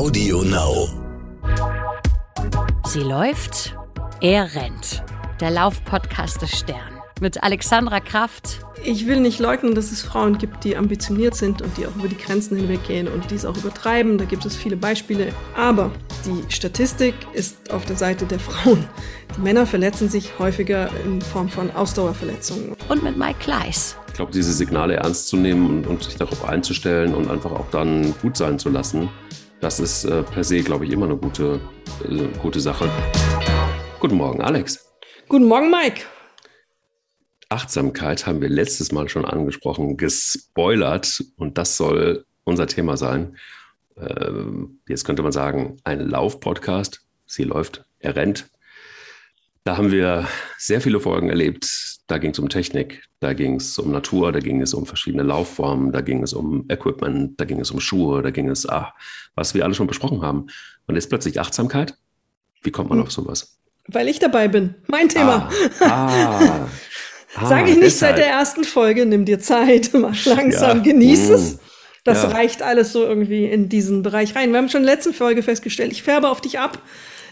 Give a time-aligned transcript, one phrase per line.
[0.00, 0.88] Audio Now.
[2.86, 3.76] Sie läuft,
[4.22, 5.04] er rennt.
[5.40, 7.02] Der Laufpodcast des Stern.
[7.20, 8.60] Mit Alexandra Kraft.
[8.82, 12.08] Ich will nicht leugnen, dass es Frauen gibt, die ambitioniert sind und die auch über
[12.08, 14.16] die Grenzen hinweggehen und dies auch übertreiben.
[14.16, 15.34] Da gibt es viele Beispiele.
[15.54, 15.90] Aber
[16.24, 18.88] die Statistik ist auf der Seite der Frauen.
[19.36, 22.74] Die Männer verletzen sich häufiger in Form von Ausdauerverletzungen.
[22.88, 23.98] Und mit Mike Kleiss.
[24.08, 27.68] Ich glaube, diese Signale ernst zu nehmen und, und, sich darauf einzustellen und einfach auch
[27.70, 29.10] dann gut sein zu lassen,
[29.60, 31.60] das ist äh, per se, glaube ich, immer eine gute,
[32.08, 32.90] äh, gute Sache.
[33.98, 34.90] Guten Morgen, Alex.
[35.28, 36.02] Guten Morgen, Mike.
[37.50, 43.36] Achtsamkeit haben wir letztes Mal schon angesprochen, gespoilert und das soll unser Thema sein.
[43.96, 47.04] Ähm, jetzt könnte man sagen, ein Lauf-Podcast.
[47.26, 48.48] Sie läuft, er rennt.
[49.64, 50.26] Da haben wir
[50.58, 51.99] sehr viele Folgen erlebt.
[52.10, 55.22] Da ging es um Technik, da ging es um Natur, da ging es um verschiedene
[55.22, 58.92] Laufformen, da ging es um Equipment, da ging es um Schuhe, da ging es, ah,
[59.36, 60.48] was wir alle schon besprochen haben.
[60.88, 61.94] Und jetzt plötzlich Achtsamkeit.
[62.62, 63.04] Wie kommt man hm.
[63.04, 63.60] auf sowas?
[63.86, 64.74] Weil ich dabei bin.
[64.88, 65.48] Mein Thema.
[65.78, 66.68] Ah, ah.
[67.36, 68.16] Ah, Sage ich nicht deshalb.
[68.16, 70.82] seit der ersten Folge, nimm dir Zeit, mach langsam, ja.
[70.82, 71.58] genieß es.
[72.02, 72.30] Das ja.
[72.30, 74.50] reicht alles so irgendwie in diesen Bereich rein.
[74.50, 76.82] Wir haben schon in der letzten Folge festgestellt, ich färbe auf dich ab.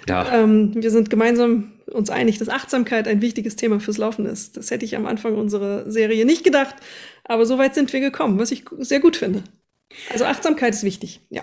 [0.08, 0.42] Ja.
[0.42, 4.56] Ähm, wir sind gemeinsam uns einig, dass Achtsamkeit ein wichtiges Thema fürs Laufen ist.
[4.56, 6.76] Das hätte ich am Anfang unserer Serie nicht gedacht,
[7.24, 9.44] aber so weit sind wir gekommen, was ich sehr gut finde.
[10.10, 11.42] Also Achtsamkeit ist wichtig, ja.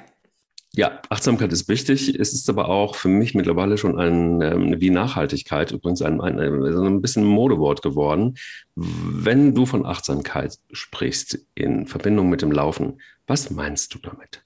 [0.78, 2.20] Ja, Achtsamkeit ist wichtig.
[2.20, 6.38] Es ist aber auch für mich mittlerweile schon ein, ähm, wie Nachhaltigkeit, übrigens ein, ein,
[6.38, 8.36] ein bisschen ein Modewort geworden.
[8.76, 14.45] Wenn du von Achtsamkeit sprichst in Verbindung mit dem Laufen, was meinst du damit?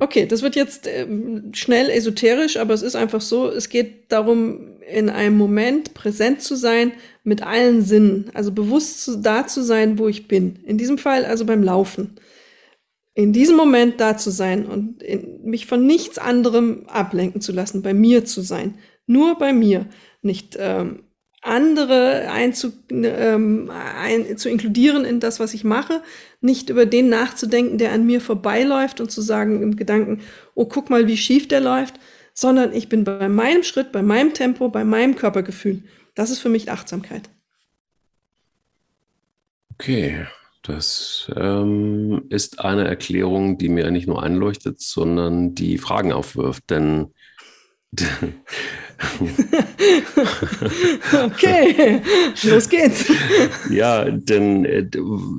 [0.00, 1.06] Okay, das wird jetzt äh,
[1.52, 6.54] schnell esoterisch, aber es ist einfach so, es geht darum, in einem Moment präsent zu
[6.54, 6.92] sein
[7.24, 10.60] mit allen Sinnen, also bewusst zu, da zu sein, wo ich bin.
[10.64, 12.18] In diesem Fall also beim Laufen.
[13.14, 17.82] In diesem Moment da zu sein und in, mich von nichts anderem ablenken zu lassen,
[17.82, 19.86] bei mir zu sein, nur bei mir,
[20.22, 21.02] nicht ähm,
[21.42, 26.02] andere einzu, ähm, ein, zu inkludieren in das, was ich mache,
[26.40, 30.20] nicht über den nachzudenken, der an mir vorbeiläuft und zu sagen im Gedanken,
[30.54, 31.94] oh, guck mal, wie schief der läuft,
[32.34, 35.82] sondern ich bin bei meinem Schritt, bei meinem Tempo, bei meinem Körpergefühl.
[36.14, 37.30] Das ist für mich Achtsamkeit.
[39.74, 40.26] Okay,
[40.62, 46.70] das ähm, ist eine Erklärung, die mir nicht nur einleuchtet, sondern die Fragen aufwirft.
[46.70, 47.14] Denn
[51.24, 52.02] okay,
[52.42, 53.04] los geht's.
[53.70, 54.90] Ja, denn äh,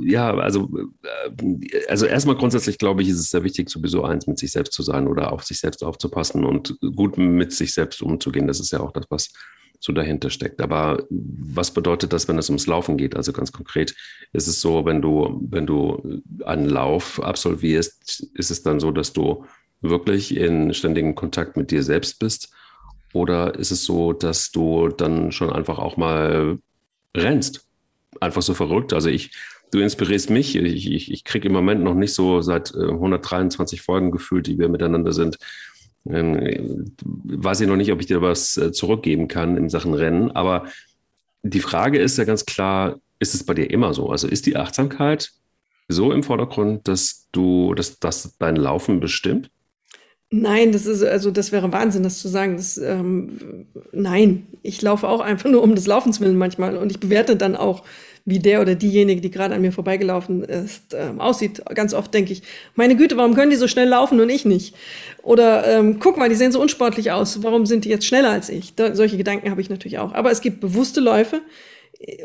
[0.02, 0.70] ja, also
[1.04, 4.74] äh, also erstmal grundsätzlich glaube ich, ist es sehr wichtig, sowieso eins mit sich selbst
[4.74, 8.48] zu sein oder auf sich selbst aufzupassen und gut mit sich selbst umzugehen.
[8.48, 9.34] Das ist ja auch das, was
[9.80, 10.62] so dahinter steckt.
[10.62, 13.16] Aber was bedeutet das, wenn es ums Laufen geht?
[13.16, 13.96] Also ganz konkret
[14.34, 19.14] ist es so, wenn du, wenn du einen Lauf absolvierst, ist es dann so, dass
[19.14, 19.46] du
[19.82, 22.54] wirklich in ständigem Kontakt mit dir selbst bist?
[23.14, 26.58] Oder ist es so, dass du dann schon einfach auch mal
[27.16, 27.68] rennst?
[28.20, 28.94] Einfach so verrückt.
[28.94, 29.32] Also ich,
[29.72, 30.56] du inspirierst mich.
[30.56, 34.60] Ich, ich, ich kriege im Moment noch nicht so seit 123 äh, Folgen gefühlt, die
[34.60, 35.38] wir miteinander sind,
[36.08, 40.32] ähm, weiß ich noch nicht, ob ich dir was äh, zurückgeben kann in Sachen Rennen,
[40.32, 40.66] aber
[41.44, 44.10] die Frage ist ja ganz klar, ist es bei dir immer so?
[44.10, 45.32] Also ist die Achtsamkeit
[45.88, 49.50] so im Vordergrund, dass du, dass das dein Laufen bestimmt?
[50.32, 52.58] Nein, das ist also das wäre Wahnsinn, das zu sagen.
[52.58, 57.00] Das, ähm, nein, ich laufe auch einfach nur um des Laufens willen manchmal und ich
[57.00, 57.84] bewerte dann auch
[58.26, 61.64] wie der oder diejenige, die gerade an mir vorbeigelaufen ist, ähm, aussieht.
[61.74, 62.44] Ganz oft denke ich,
[62.76, 64.76] meine Güte, warum können die so schnell laufen und ich nicht?
[65.24, 68.50] Oder ähm, guck mal, die sehen so unsportlich aus, warum sind die jetzt schneller als
[68.50, 68.76] ich?
[68.76, 70.14] Da, solche Gedanken habe ich natürlich auch.
[70.14, 71.42] Aber es gibt bewusste Läufe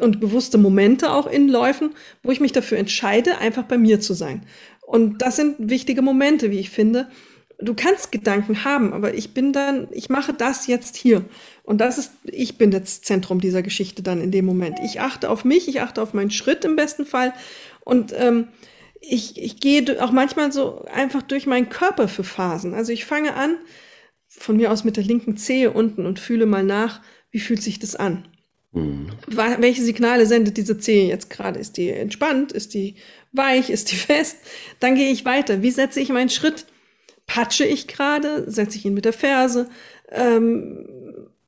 [0.02, 4.12] und bewusste Momente auch in Läufen, wo ich mich dafür entscheide, einfach bei mir zu
[4.12, 4.42] sein.
[4.82, 7.08] Und das sind wichtige Momente, wie ich finde.
[7.64, 11.24] Du kannst Gedanken haben, aber ich bin dann, ich mache das jetzt hier.
[11.62, 14.78] Und das ist, ich bin das Zentrum dieser Geschichte dann in dem Moment.
[14.84, 17.32] Ich achte auf mich, ich achte auf meinen Schritt im besten Fall.
[17.84, 18.48] Und ähm,
[19.00, 22.74] ich, ich gehe auch manchmal so einfach durch meinen Körper für Phasen.
[22.74, 23.56] Also ich fange an,
[24.28, 27.00] von mir aus mit der linken Zehe unten und fühle mal nach,
[27.30, 28.26] wie fühlt sich das an?
[28.72, 29.10] Mhm.
[29.26, 31.60] Welche Signale sendet diese Zehe jetzt gerade?
[31.60, 32.52] Ist die entspannt?
[32.52, 32.96] Ist die
[33.32, 33.70] weich?
[33.70, 34.38] Ist die fest?
[34.80, 35.62] Dann gehe ich weiter.
[35.62, 36.66] Wie setze ich meinen Schritt?
[37.26, 38.50] Patsche ich gerade?
[38.50, 39.68] Setze ich ihn mit der Ferse?
[40.10, 40.86] Ähm,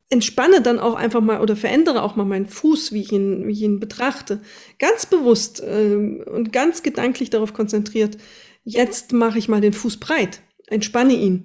[0.08, 3.52] entspanne dann auch einfach mal oder verändere auch mal meinen Fuß, wie ich ihn, wie
[3.52, 4.40] ich ihn betrachte.
[4.78, 8.17] Ganz bewusst ähm, und ganz gedanklich darauf konzentriert.
[8.64, 11.44] Jetzt mache ich mal den Fuß breit, entspanne ihn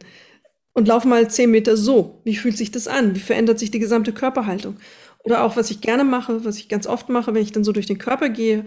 [0.74, 2.22] und laufe mal zehn Meter so.
[2.24, 3.16] Wie fühlt sich das an?
[3.16, 4.78] Wie verändert sich die gesamte Körperhaltung?
[5.24, 7.72] Oder auch, was ich gerne mache, was ich ganz oft mache, wenn ich dann so
[7.72, 8.66] durch den Körper gehe,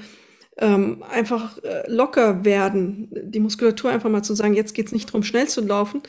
[0.58, 5.22] ähm, einfach äh, locker werden, die Muskulatur einfach mal zu sagen, jetzt geht's nicht darum,
[5.22, 6.02] schnell zu laufen,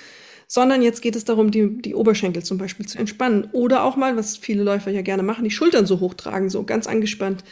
[0.47, 3.49] sondern jetzt geht es darum, die, die Oberschenkel zum Beispiel zu entspannen.
[3.51, 6.87] Oder auch mal, was viele Läufer ja gerne machen, die Schultern so hochtragen, so ganz
[6.87, 7.43] angespannt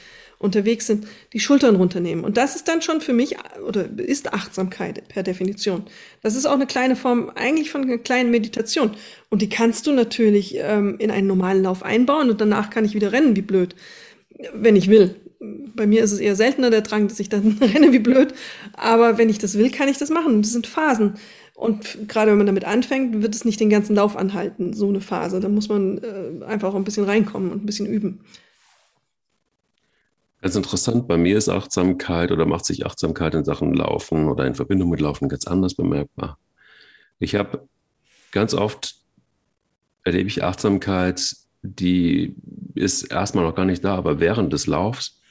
[0.44, 2.24] unterwegs sind, die Schultern runternehmen.
[2.24, 5.84] Und das ist dann schon für mich, oder ist Achtsamkeit per Definition.
[6.22, 8.92] Das ist auch eine kleine Form eigentlich von einer kleinen Meditation.
[9.30, 12.94] Und die kannst du natürlich ähm, in einen normalen Lauf einbauen und danach kann ich
[12.94, 13.74] wieder rennen, wie blöd,
[14.54, 15.16] wenn ich will.
[15.76, 18.34] Bei mir ist es eher seltener der Drang, dass ich dann renne wie blöd.
[18.74, 20.42] Aber wenn ich das will, kann ich das machen.
[20.42, 21.16] Das sind Phasen.
[21.56, 25.02] Und gerade wenn man damit anfängt, wird es nicht den ganzen Lauf anhalten, so eine
[25.02, 25.40] Phase.
[25.40, 28.22] Da muss man äh, einfach auch ein bisschen reinkommen und ein bisschen üben.
[30.42, 34.56] Ganz interessant, bei mir ist Achtsamkeit oder macht sich Achtsamkeit in Sachen Laufen oder in
[34.56, 36.38] Verbindung mit Laufen ganz anders bemerkbar.
[37.20, 37.68] Ich habe
[38.32, 39.04] ganz oft
[40.04, 42.36] erlebe ich Achtsamkeit, die
[42.76, 45.22] ist erstmal noch gar nicht da, aber während des Laufs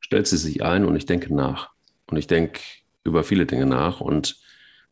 [0.00, 1.70] stellt sie sich ein und ich denke nach.
[2.06, 2.60] Und ich denke
[3.04, 4.00] über viele Dinge nach.
[4.00, 4.40] Und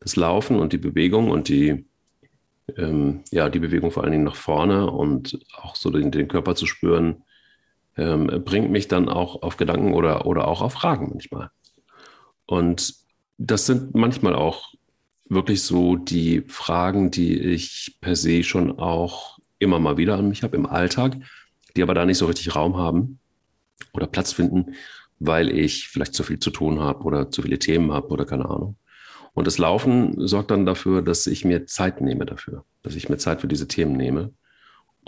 [0.01, 1.87] das Laufen und die Bewegung und die,
[2.77, 6.55] ähm, ja, die Bewegung vor allen Dingen nach vorne und auch so den, den Körper
[6.55, 7.25] zu spüren,
[7.97, 11.51] ähm, bringt mich dann auch auf Gedanken oder, oder auch auf Fragen manchmal.
[12.47, 12.95] Und
[13.39, 14.73] das sind manchmal auch
[15.29, 20.43] wirklich so die Fragen, die ich per se schon auch immer mal wieder an mich
[20.43, 21.17] habe im Alltag,
[21.77, 23.19] die aber da nicht so richtig Raum haben
[23.93, 24.75] oder Platz finden,
[25.21, 28.49] weil ich vielleicht zu viel zu tun habe oder zu viele Themen habe oder keine
[28.49, 28.77] Ahnung.
[29.35, 33.19] Und das Laufen sorgt dann dafür, dass ich mir Zeit nehme dafür, dass ich mir
[33.19, 34.33] Zeit für diese Themen nehme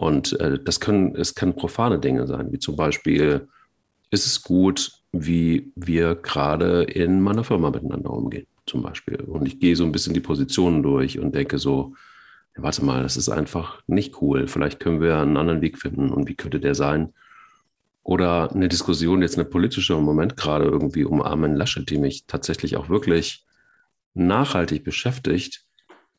[0.01, 3.49] und äh, das können, es können profane Dinge sein, wie zum Beispiel,
[4.11, 9.17] ist es gut, wie wir gerade in meiner Firma miteinander umgehen, zum Beispiel.
[9.17, 11.95] Und ich gehe so ein bisschen die Positionen durch und denke so,
[12.57, 14.49] warte mal, das ist einfach nicht cool.
[14.49, 16.09] Vielleicht können wir einen anderen Weg finden.
[16.09, 17.13] Und wie könnte der sein?
[18.03, 22.25] Oder eine Diskussion, jetzt eine politische im Moment gerade irgendwie um Armin Laschet, die mich
[22.27, 23.45] tatsächlich auch wirklich
[24.15, 25.65] nachhaltig beschäftigt,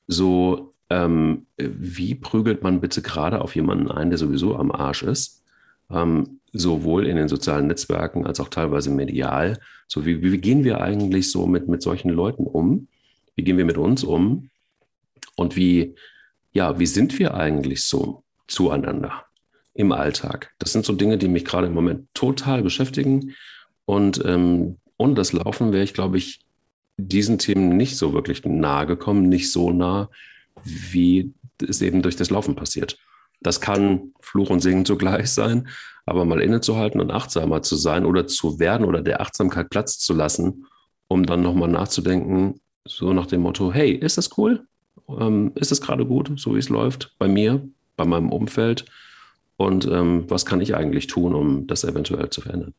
[0.08, 5.44] so ähm, wie prügelt man bitte gerade auf jemanden ein, der sowieso am Arsch ist?
[5.90, 9.58] Ähm, sowohl in den sozialen Netzwerken als auch teilweise medial.
[9.88, 12.88] So wie, wie gehen wir eigentlich so mit, mit solchen Leuten um?
[13.36, 14.50] Wie gehen wir mit uns um?
[15.36, 15.96] Und wie,
[16.52, 19.26] ja, wie sind wir eigentlich so zueinander
[19.74, 20.52] im Alltag?
[20.60, 23.34] Das sind so Dinge, die mich gerade im Moment total beschäftigen.
[23.86, 26.42] Und ähm, ohne das Laufen wäre ich, glaube ich,
[26.98, 30.10] diesen Themen nicht so wirklich nahe gekommen, nicht so nah,
[30.64, 31.34] wie
[31.68, 32.98] es eben durch das Laufen passiert.
[33.42, 35.68] Das kann Fluch und Singen zugleich sein,
[36.06, 40.14] aber mal innezuhalten und achtsamer zu sein oder zu werden oder der Achtsamkeit Platz zu
[40.14, 40.68] lassen,
[41.08, 44.66] um dann nochmal nachzudenken, so nach dem Motto, hey, ist das cool?
[45.10, 48.86] Ähm, ist es gerade gut, so wie es läuft, bei mir, bei meinem Umfeld?
[49.62, 52.74] Und ähm, was kann ich eigentlich tun, um das eventuell zu verändern?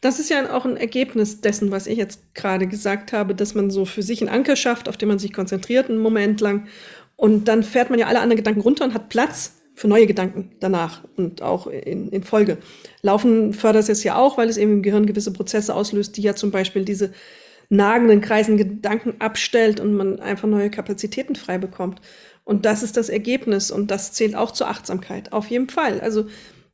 [0.00, 3.70] Das ist ja auch ein Ergebnis dessen, was ich jetzt gerade gesagt habe, dass man
[3.70, 6.66] so für sich einen Anker schafft, auf den man sich konzentriert einen Moment lang.
[7.16, 10.52] Und dann fährt man ja alle anderen Gedanken runter und hat Platz für neue Gedanken
[10.60, 12.58] danach und auch in, in Folge.
[13.02, 16.34] Laufen fördert es ja auch, weil es eben im Gehirn gewisse Prozesse auslöst, die ja
[16.34, 17.12] zum Beispiel diese
[17.70, 22.00] nagenden, kreisenden Gedanken abstellt und man einfach neue Kapazitäten frei bekommt.
[22.44, 26.00] Und das ist das Ergebnis und das zählt auch zur Achtsamkeit, auf jeden Fall.
[26.00, 26.26] Also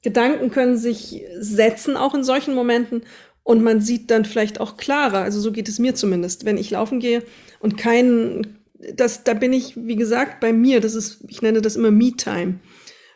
[0.02, 3.02] Gedanken können sich setzen, auch in solchen Momenten.
[3.42, 5.18] Und man sieht dann vielleicht auch klarer.
[5.18, 7.22] Also so geht es mir zumindest, wenn ich laufen gehe
[7.58, 8.58] und kein,
[8.94, 10.80] das, da bin ich, wie gesagt, bei mir.
[10.80, 12.60] Das ist, ich nenne das immer Me-Time.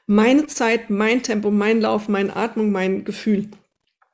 [0.07, 3.49] Meine Zeit, mein Tempo, mein Lauf, meine Atmung, mein Gefühl.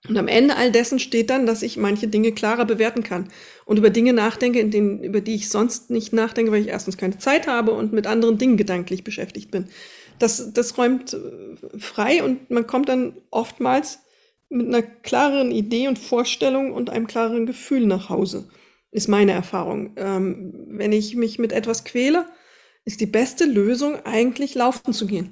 [0.09, 3.29] Und am Ende all dessen steht dann, dass ich manche Dinge klarer bewerten kann
[3.67, 6.97] und über Dinge nachdenke, in denen, über die ich sonst nicht nachdenke, weil ich erstens
[6.97, 9.69] keine Zeit habe und mit anderen Dingen gedanklich beschäftigt bin
[10.21, 14.01] das, das räumt äh, frei und man kommt dann oftmals
[14.49, 18.49] mit einer klareren Idee und Vorstellung und einem klareren Gefühl nach Hause,
[18.91, 19.95] ist meine Erfahrung.
[19.97, 22.27] Ähm, wenn ich mich mit etwas quäle,
[22.85, 25.31] ist die beste Lösung eigentlich laufen zu gehen.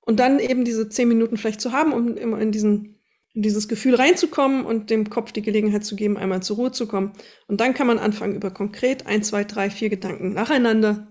[0.00, 2.97] Und dann eben diese zehn Minuten vielleicht zu haben, um immer in, diesen,
[3.38, 6.88] in dieses Gefühl reinzukommen und dem Kopf die Gelegenheit zu geben, einmal zur Ruhe zu
[6.88, 7.12] kommen.
[7.46, 11.06] Und dann kann man anfangen, über konkret ein, zwei, drei, vier Gedanken nacheinander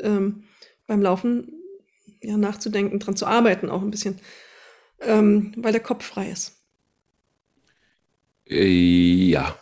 [0.00, 0.44] ähm,
[0.86, 1.52] beim Laufen
[2.22, 4.18] ja, nachzudenken, dran zu arbeiten, auch ein bisschen,
[5.02, 6.56] ähm, weil der Kopf frei ist.
[8.48, 8.64] Äh,
[9.28, 9.54] ja,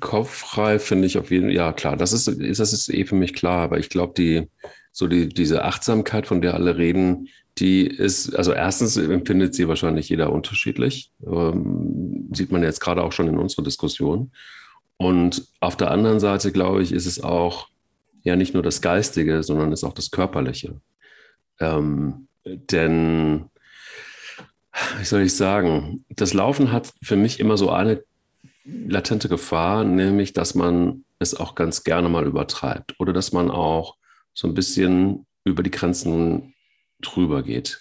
[0.00, 3.32] kopffrei finde ich auf jeden Fall, ja klar, das ist, das ist eh für mich
[3.32, 4.50] klar, aber ich glaube, die,
[4.92, 10.08] so die, diese Achtsamkeit, von der alle reden, die ist, also erstens empfindet sie wahrscheinlich
[10.08, 14.32] jeder unterschiedlich, ähm, sieht man jetzt gerade auch schon in unserer Diskussion.
[14.96, 17.68] Und auf der anderen Seite, glaube ich, ist es auch
[18.22, 20.80] ja nicht nur das Geistige, sondern ist auch das Körperliche.
[21.60, 23.50] Ähm, denn,
[24.98, 28.02] wie soll ich sagen, das Laufen hat für mich immer so eine
[28.64, 33.96] latente Gefahr, nämlich dass man es auch ganz gerne mal übertreibt oder dass man auch
[34.32, 36.53] so ein bisschen über die Grenzen
[37.04, 37.80] drüber geht.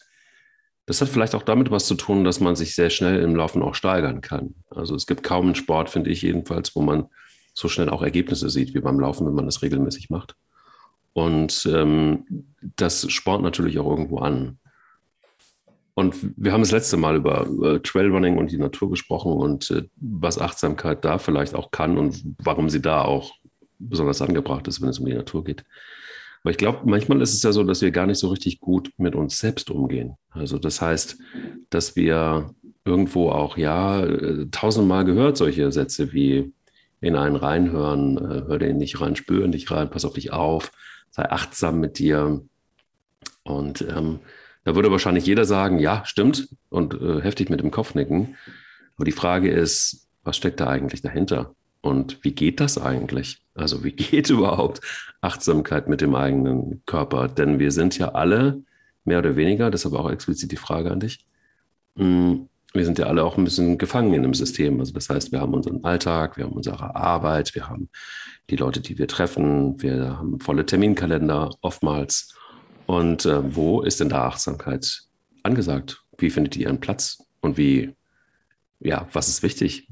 [0.85, 3.61] Das hat vielleicht auch damit was zu tun, dass man sich sehr schnell im Laufen
[3.61, 4.55] auch steigern kann.
[4.69, 7.05] Also es gibt kaum einen Sport, finde ich jedenfalls, wo man
[7.53, 10.35] so schnell auch Ergebnisse sieht wie beim Laufen, wenn man das regelmäßig macht.
[11.13, 12.25] Und ähm,
[12.75, 14.57] das spornt natürlich auch irgendwo an.
[15.95, 19.83] Und wir haben das letzte Mal über äh, Trailrunning und die Natur gesprochen und äh,
[19.97, 23.35] was Achtsamkeit da vielleicht auch kann und warum sie da auch
[23.77, 25.63] besonders angebracht ist, wenn es um die Natur geht.
[26.43, 28.91] Aber ich glaube, manchmal ist es ja so, dass wir gar nicht so richtig gut
[28.97, 30.15] mit uns selbst umgehen.
[30.29, 31.17] Also das heißt,
[31.69, 32.53] dass wir
[32.85, 36.53] irgendwo auch, ja, äh, tausendmal gehört solche Sätze wie
[36.99, 40.71] in einen reinhören, äh, hör den nicht rein, spüren dich rein, pass auf dich auf,
[41.11, 42.41] sei achtsam mit dir.
[43.43, 44.19] Und ähm,
[44.65, 48.35] da würde wahrscheinlich jeder sagen, ja, stimmt, und äh, heftig mit dem Kopf nicken.
[48.95, 51.55] Aber die Frage ist, was steckt da eigentlich dahinter?
[51.83, 53.41] Und wie geht das eigentlich?
[53.55, 54.79] Also wie geht überhaupt
[55.21, 57.27] Achtsamkeit mit dem eigenen Körper?
[57.27, 58.63] Denn wir sind ja alle
[59.03, 61.25] mehr oder weniger, deshalb auch explizit die Frage an dich,
[61.97, 64.79] hm, wir sind ja alle auch ein bisschen gefangen in dem System.
[64.79, 67.89] Also das heißt, wir haben unseren Alltag, wir haben unsere Arbeit, wir haben
[68.49, 72.33] die Leute, die wir treffen, wir haben volle Terminkalender oftmals.
[72.87, 75.03] Und äh, wo ist denn da Achtsamkeit
[75.43, 76.01] angesagt?
[76.17, 77.21] Wie findet ihr ihren Platz?
[77.41, 77.93] Und wie,
[78.79, 79.89] ja, was ist wichtig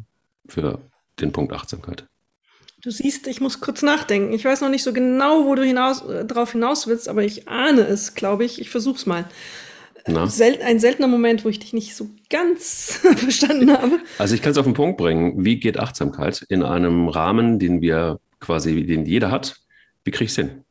[0.48, 0.79] für
[1.21, 2.05] den Punkt Achtsamkeit?
[2.81, 4.33] Du siehst, ich muss kurz nachdenken.
[4.33, 7.47] Ich weiß noch nicht so genau, wo du hinaus, äh, darauf hinaus willst, aber ich
[7.47, 8.59] ahne es, glaube ich.
[8.59, 9.25] Ich versuch's mal.
[10.25, 13.99] Sel ein seltener Moment, wo ich dich nicht so ganz verstanden habe.
[14.17, 15.45] Also ich kann es auf den Punkt bringen.
[15.45, 19.57] Wie geht Achtsamkeit in einem Rahmen, den wir quasi, den jeder hat?
[20.03, 20.63] Wie kriege ich es hin?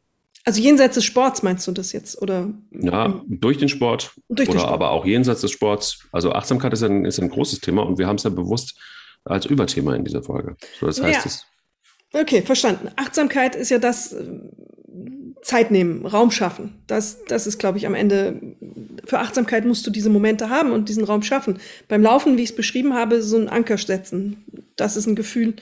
[0.45, 2.21] Also jenseits des Sports meinst du das jetzt?
[2.21, 2.53] Oder?
[2.73, 4.73] Ja, durch den Sport durch oder den Sport.
[4.73, 6.01] aber auch jenseits des Sports.
[6.11, 8.81] Also Achtsamkeit ist ein, ist ein großes Thema und wir haben es ja bewusst
[9.25, 10.57] als Überthema in dieser Folge.
[10.79, 11.31] So, das heißt ja.
[11.31, 11.47] es.
[12.13, 12.91] Okay, verstanden.
[12.97, 14.25] Achtsamkeit ist ja das äh,
[15.43, 16.83] Zeit nehmen, Raum schaffen.
[16.87, 18.41] Das, das ist, glaube ich, am Ende,
[19.05, 21.59] für Achtsamkeit musst du diese Momente haben und diesen Raum schaffen.
[21.89, 24.45] Beim Laufen, wie ich es beschrieben habe, so einen Anker setzen.
[24.77, 25.55] Das ist ein Gefühl,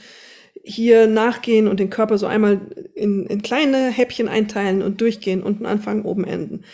[0.65, 2.61] hier nachgehen und den Körper so einmal
[2.95, 6.65] in, in kleine Häppchen einteilen und durchgehen, unten anfangen, oben enden.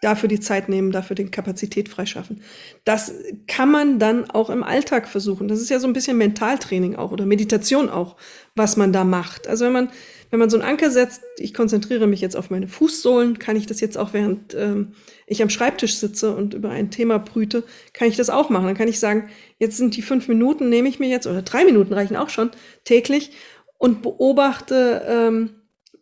[0.00, 2.42] Dafür die Zeit nehmen, dafür die Kapazität freischaffen.
[2.84, 3.12] Das
[3.46, 5.48] kann man dann auch im Alltag versuchen.
[5.48, 8.16] Das ist ja so ein bisschen Mentaltraining auch oder Meditation auch,
[8.54, 9.48] was man da macht.
[9.48, 9.88] Also wenn man,
[10.30, 13.66] wenn man so einen Anker setzt, ich konzentriere mich jetzt auf meine Fußsohlen, kann ich
[13.66, 14.92] das jetzt auch während ähm,
[15.26, 18.66] ich am Schreibtisch sitze und über ein Thema brüte, kann ich das auch machen.
[18.66, 21.64] Dann kann ich sagen, jetzt sind die fünf Minuten, nehme ich mir jetzt, oder drei
[21.64, 22.50] Minuten reichen auch schon
[22.84, 23.32] täglich
[23.78, 25.50] und beobachte ähm,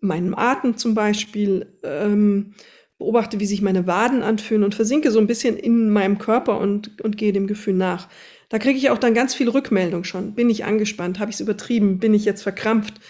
[0.01, 2.55] meinen Atem zum Beispiel, ähm,
[3.03, 7.01] beobachte, wie sich meine Waden anfühlen und versinke so ein bisschen in meinem Körper und,
[7.01, 8.09] und gehe dem Gefühl nach.
[8.49, 10.35] Da kriege ich auch dann ganz viel Rückmeldung schon.
[10.35, 11.19] Bin ich angespannt?
[11.19, 11.99] Habe ich es übertrieben?
[11.99, 13.01] Bin ich jetzt verkrampft?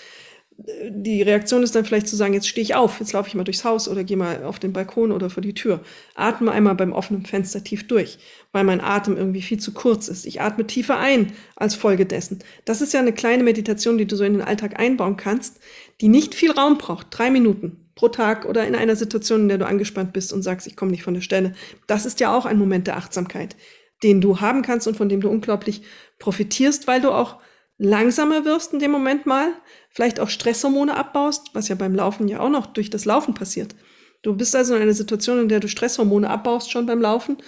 [0.88, 3.44] die Reaktion ist dann vielleicht zu sagen, jetzt stehe ich auf, jetzt laufe ich mal
[3.44, 5.80] durchs Haus oder gehe mal auf den Balkon oder vor die Tür.
[6.14, 8.18] Atme einmal beim offenen Fenster tief durch,
[8.52, 10.26] weil mein Atem irgendwie viel zu kurz ist.
[10.26, 12.40] Ich atme tiefer ein als Folge dessen.
[12.64, 15.58] Das ist ja eine kleine Meditation, die du so in den Alltag einbauen kannst,
[16.00, 17.08] die nicht viel Raum braucht.
[17.10, 20.66] Drei Minuten pro Tag oder in einer Situation, in der du angespannt bist und sagst,
[20.66, 21.52] ich komme nicht von der Stelle.
[21.86, 23.56] Das ist ja auch ein Moment der Achtsamkeit,
[24.02, 25.82] den du haben kannst und von dem du unglaublich
[26.18, 27.38] profitierst, weil du auch
[27.78, 29.48] langsamer wirst in dem Moment mal,
[29.90, 33.74] vielleicht auch Stresshormone abbaust, was ja beim Laufen ja auch noch durch das Laufen passiert.
[34.22, 37.38] Du bist also in einer Situation, in der du Stresshormone abbaust schon beim Laufen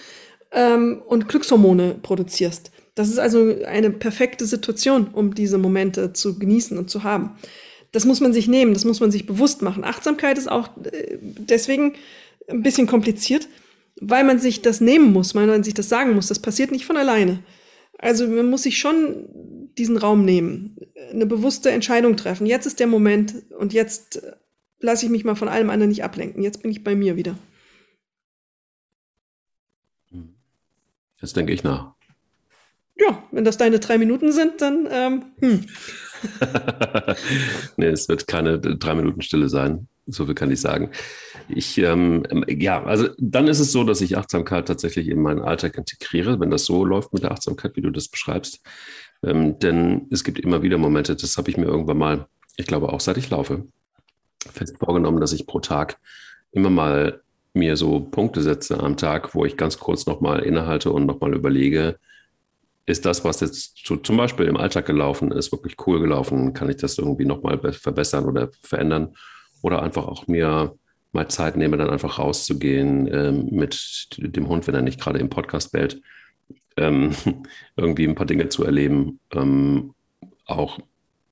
[0.51, 2.71] ähm, und Glückshormone produzierst.
[2.95, 7.37] Das ist also eine perfekte Situation, um diese Momente zu genießen und zu haben.
[7.95, 9.85] Das muss man sich nehmen, das muss man sich bewusst machen.
[9.85, 11.93] Achtsamkeit ist auch äh, deswegen
[12.49, 13.47] ein bisschen kompliziert,
[14.01, 16.27] weil man sich das nehmen muss, weil man sich das sagen muss.
[16.27, 17.39] Das passiert nicht von alleine.
[17.97, 20.75] Also man muss sich schon diesen Raum nehmen,
[21.09, 22.45] eine bewusste Entscheidung treffen.
[22.45, 24.21] Jetzt ist der Moment und jetzt
[24.81, 26.43] lasse ich mich mal von allem anderen nicht ablenken.
[26.43, 27.37] Jetzt bin ich bei mir wieder.
[31.21, 31.93] Jetzt denke ich nach.
[32.97, 35.65] Ja, wenn das deine drei Minuten sind, dann ähm, hm.
[37.77, 39.87] nee, es wird keine drei Minuten Stille sein.
[40.07, 40.91] So viel kann ich sagen.
[41.49, 45.77] Ich, ähm, ja, also dann ist es so, dass ich Achtsamkeit tatsächlich in meinen Alltag
[45.77, 48.61] integriere, wenn das so läuft mit der Achtsamkeit, wie du das beschreibst.
[49.23, 52.27] Ähm, denn es gibt immer wieder Momente, das habe ich mir irgendwann mal,
[52.57, 53.65] ich glaube auch seit ich laufe,
[54.51, 55.97] fest vorgenommen, dass ich pro Tag
[56.51, 57.21] immer mal
[57.53, 61.97] mir so Punkte setze am Tag, wo ich ganz kurz nochmal innehalte und nochmal überlege,
[62.85, 66.53] ist das, was jetzt zum Beispiel im Alltag gelaufen ist, wirklich cool gelaufen?
[66.53, 69.15] Kann ich das irgendwie nochmal verbessern oder verändern?
[69.61, 70.75] Oder einfach auch mir
[71.11, 75.29] mal Zeit nehme, dann einfach rauszugehen ähm, mit dem Hund, wenn er nicht gerade im
[75.29, 76.01] Podcast bellt,
[76.77, 77.15] ähm,
[77.75, 79.95] irgendwie ein paar Dinge zu erleben, ähm,
[80.45, 80.79] auch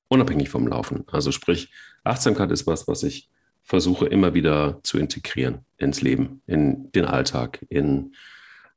[0.08, 1.04] unabhängig vom Laufen.
[1.12, 1.70] Also sprich,
[2.02, 3.28] Achtsamkeit ist was, was ich
[3.62, 8.14] versuche immer wieder zu integrieren ins Leben, in den Alltag, in,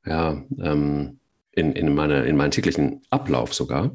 [0.06, 1.20] ja, ähm,
[1.58, 3.92] in, in, meine, in meinen täglichen Ablauf sogar.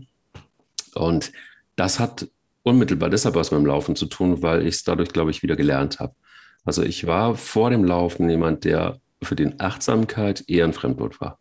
[0.94, 1.32] Und
[1.76, 2.28] das hat
[2.64, 5.56] unmittelbar deshalb was mit dem Laufen zu tun, weil ich es dadurch, glaube ich, wieder
[5.56, 6.14] gelernt habe.
[6.64, 11.38] Also ich war vor dem Laufen jemand, der für den Achtsamkeit eher ein Fremdwort war.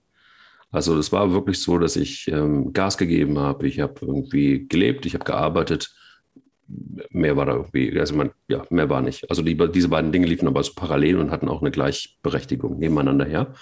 [0.71, 5.05] Also das war wirklich so, dass ich ähm, Gas gegeben habe, ich habe irgendwie gelebt,
[5.05, 5.93] ich habe gearbeitet.
[7.09, 9.29] Mehr war da irgendwie, also man, ja, mehr war nicht.
[9.29, 13.25] Also die, diese beiden Dinge liefen aber so parallel und hatten auch eine Gleichberechtigung nebeneinander
[13.25, 13.53] her.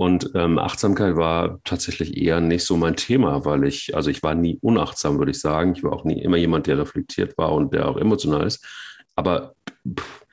[0.00, 4.34] Und ähm, Achtsamkeit war tatsächlich eher nicht so mein Thema, weil ich, also ich war
[4.34, 5.74] nie unachtsam, würde ich sagen.
[5.76, 8.64] Ich war auch nie immer jemand, der reflektiert war und der auch emotional ist.
[9.14, 9.54] Aber
[9.86, 10.24] pff,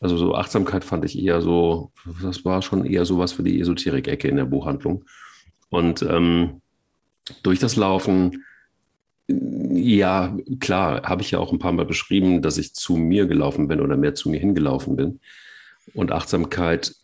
[0.00, 3.60] also so Achtsamkeit fand ich eher so, das war schon eher so was für die
[3.60, 5.04] Esoterik-Ecke in der Buchhandlung.
[5.70, 6.60] Und ähm,
[7.44, 8.42] durch das Laufen,
[9.28, 13.68] ja, klar, habe ich ja auch ein paar Mal beschrieben, dass ich zu mir gelaufen
[13.68, 15.20] bin oder mehr zu mir hingelaufen bin.
[15.94, 16.96] Und Achtsamkeit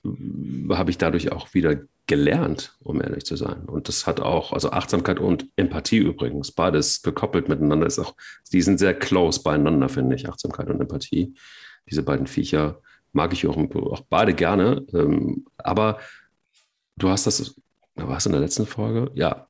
[0.69, 1.77] habe ich dadurch auch wieder
[2.09, 3.67] gelernt, um ehrlich zu sein.
[3.67, 8.15] Und das hat auch, also Achtsamkeit und Empathie übrigens, beides gekoppelt miteinander ist auch,
[8.53, 11.35] die sind sehr close beieinander, finde ich, Achtsamkeit und Empathie.
[11.89, 12.81] Diese beiden Viecher
[13.13, 14.85] mag ich auch, auch beide gerne.
[14.93, 15.99] Ähm, aber
[16.97, 17.55] du hast das,
[17.95, 19.11] was in der letzten Folge?
[19.15, 19.47] Ja,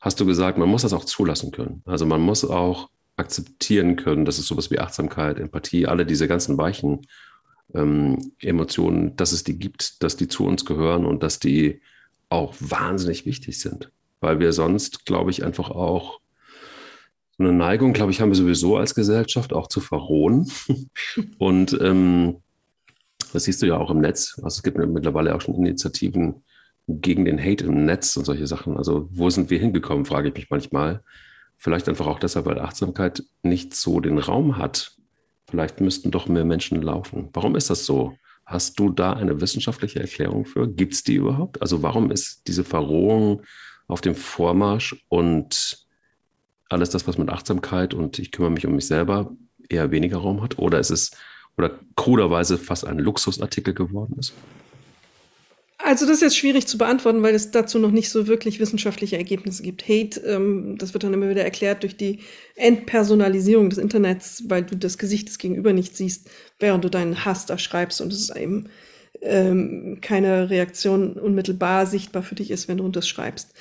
[0.00, 1.82] hast du gesagt, man muss das auch zulassen können.
[1.86, 6.58] Also man muss auch akzeptieren können, dass es sowas wie Achtsamkeit, Empathie, alle diese ganzen
[6.58, 7.06] weichen
[7.74, 11.80] ähm, Emotionen, dass es die gibt, dass die zu uns gehören und dass die
[12.30, 16.20] auch wahnsinnig wichtig sind, weil wir sonst, glaube ich, einfach auch
[17.36, 20.50] so eine Neigung, glaube ich, haben wir sowieso als Gesellschaft auch zu verrohen.
[21.38, 22.36] und ähm,
[23.32, 24.34] das siehst du ja auch im Netz.
[24.42, 26.42] Also es gibt mittlerweile auch schon Initiativen
[26.86, 28.76] gegen den Hate im Netz und solche Sachen.
[28.76, 31.02] Also wo sind wir hingekommen, frage ich mich manchmal.
[31.56, 34.96] Vielleicht einfach auch deshalb, weil Achtsamkeit nicht so den Raum hat.
[35.48, 37.28] Vielleicht müssten doch mehr Menschen laufen.
[37.32, 38.16] Warum ist das so?
[38.50, 40.66] Hast du da eine wissenschaftliche Erklärung für?
[40.66, 41.62] Gibt es die überhaupt?
[41.62, 43.42] Also warum ist diese Verrohung
[43.86, 45.86] auf dem Vormarsch und
[46.68, 49.30] alles das, was mit Achtsamkeit und ich kümmere mich um mich selber
[49.68, 50.58] eher weniger Raum hat?
[50.58, 51.12] Oder ist es
[51.56, 54.34] oder kruderweise fast ein Luxusartikel geworden ist?
[55.82, 59.16] Also das ist jetzt schwierig zu beantworten, weil es dazu noch nicht so wirklich wissenschaftliche
[59.16, 59.88] Ergebnisse gibt.
[59.88, 62.20] Hate, ähm, das wird dann immer wieder erklärt durch die
[62.56, 67.46] Entpersonalisierung des Internets, weil du das Gesicht des Gegenüber nicht siehst, während du deinen Hass
[67.46, 68.68] da schreibst und es ist eben
[69.22, 73.54] ähm, keine Reaktion unmittelbar sichtbar für dich ist, wenn du das schreibst.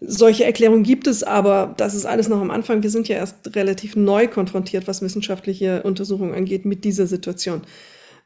[0.00, 2.82] Solche Erklärungen gibt es, aber das ist alles noch am Anfang.
[2.82, 7.62] Wir sind ja erst relativ neu konfrontiert, was wissenschaftliche Untersuchungen angeht, mit dieser Situation.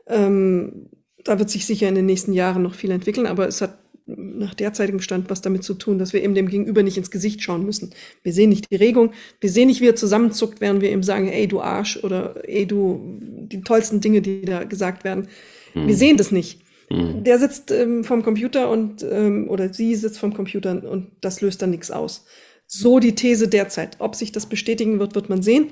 [0.07, 0.89] Ähm,
[1.25, 4.53] da wird sich sicher in den nächsten Jahren noch viel entwickeln, aber es hat nach
[4.53, 7.65] derzeitigem Stand was damit zu tun, dass wir eben dem Gegenüber nicht ins Gesicht schauen
[7.65, 7.95] müssen.
[8.23, 11.29] Wir sehen nicht die Regung, wir sehen nicht, wie er zusammenzuckt, während wir ihm sagen,
[11.29, 15.29] ey, du Arsch oder ey, du, die tollsten Dinge, die da gesagt werden.
[15.73, 15.87] Mhm.
[15.87, 16.61] Wir sehen das nicht.
[16.91, 17.25] Mhm.
[17.25, 21.63] Der sitzt ähm, vom Computer und, ähm, oder sie sitzt vom Computer und das löst
[21.63, 22.27] dann nichts aus.
[22.67, 23.97] So die These derzeit.
[24.01, 25.69] Ob sich das bestätigen wird, wird man sehen.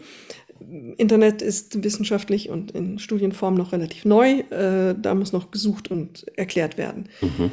[0.96, 4.40] Internet ist wissenschaftlich und in Studienform noch relativ neu.
[4.50, 7.08] Äh, da muss noch gesucht und erklärt werden.
[7.20, 7.50] Mhm.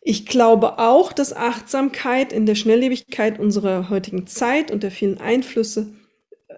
[0.00, 5.92] Ich glaube auch, dass Achtsamkeit in der Schnelllebigkeit unserer heutigen Zeit und der vielen Einflüsse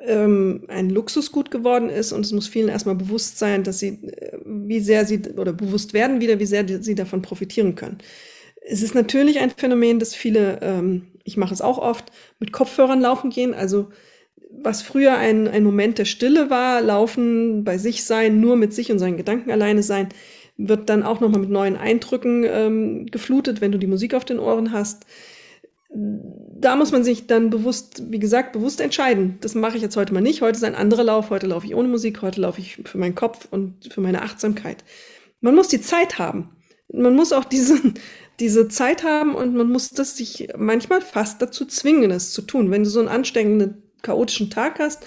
[0.05, 4.38] ähm, ein Luxusgut geworden ist und es muss vielen erstmal bewusst sein, dass sie, äh,
[4.44, 7.98] wie sehr sie, oder bewusst werden wieder, wie sehr sie davon profitieren können.
[8.61, 13.01] Es ist natürlich ein Phänomen, dass viele, ähm, ich mache es auch oft, mit Kopfhörern
[13.01, 13.88] laufen gehen, also
[14.51, 18.91] was früher ein, ein Moment der Stille war, laufen, bei sich sein, nur mit sich
[18.91, 20.09] und seinen Gedanken alleine sein,
[20.57, 24.39] wird dann auch nochmal mit neuen Eindrücken ähm, geflutet, wenn du die Musik auf den
[24.39, 25.07] Ohren hast.
[25.91, 29.39] Da muss man sich dann bewusst, wie gesagt, bewusst entscheiden.
[29.41, 30.43] Das mache ich jetzt heute mal nicht.
[30.43, 31.31] Heute ist ein anderer Lauf.
[31.31, 32.21] Heute laufe ich ohne Musik.
[32.21, 34.85] Heute laufe ich für meinen Kopf und für meine Achtsamkeit.
[35.41, 36.51] Man muss die Zeit haben.
[36.93, 37.81] Man muss auch diese,
[38.41, 42.71] diese Zeit haben und man muss das sich manchmal fast dazu zwingen, es zu tun.
[42.71, 45.05] Wenn du so einen anstrengenden chaotischen Tag hast,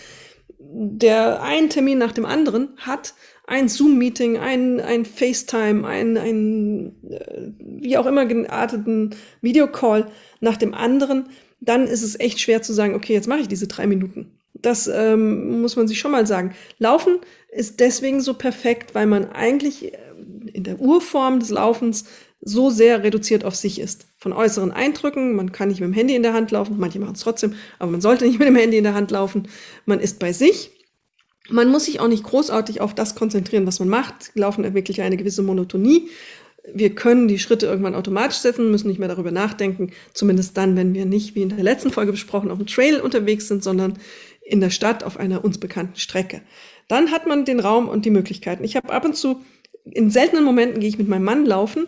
[0.59, 3.13] der einen Termin nach dem anderen hat,
[3.47, 10.07] ein Zoom-Meeting, ein, ein FaceTime, ein, ein äh, wie auch immer gearteten Videocall
[10.39, 11.25] nach dem anderen,
[11.59, 14.31] dann ist es echt schwer zu sagen, okay, jetzt mache ich diese drei Minuten.
[14.53, 16.53] Das ähm, muss man sich schon mal sagen.
[16.77, 17.17] Laufen
[17.51, 19.97] ist deswegen so perfekt, weil man eigentlich äh,
[20.53, 22.05] in der Urform des Laufens
[22.41, 24.07] so sehr reduziert auf sich ist.
[24.17, 27.13] Von äußeren Eindrücken, man kann nicht mit dem Handy in der Hand laufen, manche machen
[27.13, 29.47] es trotzdem, aber man sollte nicht mit dem Handy in der Hand laufen.
[29.85, 30.71] Man ist bei sich.
[31.49, 34.31] Man muss sich auch nicht großartig auf das konzentrieren, was man macht.
[34.35, 36.09] Laufen wirklich eine gewisse Monotonie.
[36.71, 39.91] Wir können die Schritte irgendwann automatisch setzen, müssen nicht mehr darüber nachdenken.
[40.13, 43.47] Zumindest dann, wenn wir nicht, wie in der letzten Folge besprochen, auf dem Trail unterwegs
[43.47, 43.97] sind, sondern
[44.41, 46.41] in der Stadt auf einer uns bekannten Strecke.
[46.87, 48.63] Dann hat man den Raum und die Möglichkeiten.
[48.63, 49.41] Ich habe ab und zu,
[49.85, 51.87] in seltenen Momenten gehe ich mit meinem Mann laufen,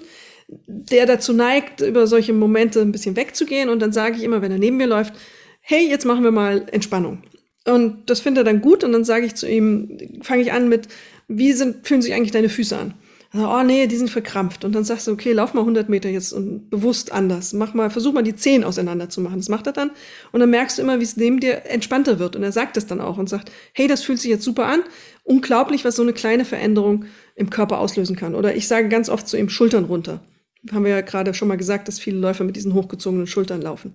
[0.67, 3.69] der dazu neigt, über solche Momente ein bisschen wegzugehen.
[3.69, 5.13] Und dann sage ich immer, wenn er neben mir läuft,
[5.61, 7.23] hey, jetzt machen wir mal Entspannung.
[7.65, 8.83] Und das findet er dann gut.
[8.83, 10.87] Und dann sage ich zu ihm, fange ich an mit,
[11.27, 12.93] wie sind, fühlen sich eigentlich deine Füße an?
[13.31, 14.63] Also, oh nee, die sind verkrampft.
[14.63, 17.53] Und dann sagst du, okay, lauf mal 100 Meter jetzt und bewusst anders.
[17.53, 19.37] Mach mal, versuch mal die Zehen auseinander zu machen.
[19.37, 19.89] Das macht er dann.
[20.31, 22.35] Und dann merkst du immer, wie es neben dir entspannter wird.
[22.35, 24.81] Und er sagt es dann auch und sagt, hey, das fühlt sich jetzt super an.
[25.23, 28.35] Unglaublich, was so eine kleine Veränderung im Körper auslösen kann.
[28.35, 30.21] Oder ich sage ganz oft zu ihm, Schultern runter.
[30.71, 33.93] Haben wir ja gerade schon mal gesagt, dass viele Läufer mit diesen hochgezogenen Schultern laufen.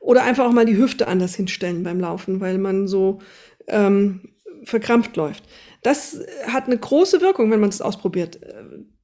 [0.00, 3.20] Oder einfach auch mal die Hüfte anders hinstellen beim Laufen, weil man so
[3.68, 4.20] ähm,
[4.64, 5.44] verkrampft läuft.
[5.82, 8.40] Das hat eine große Wirkung, wenn man es ausprobiert.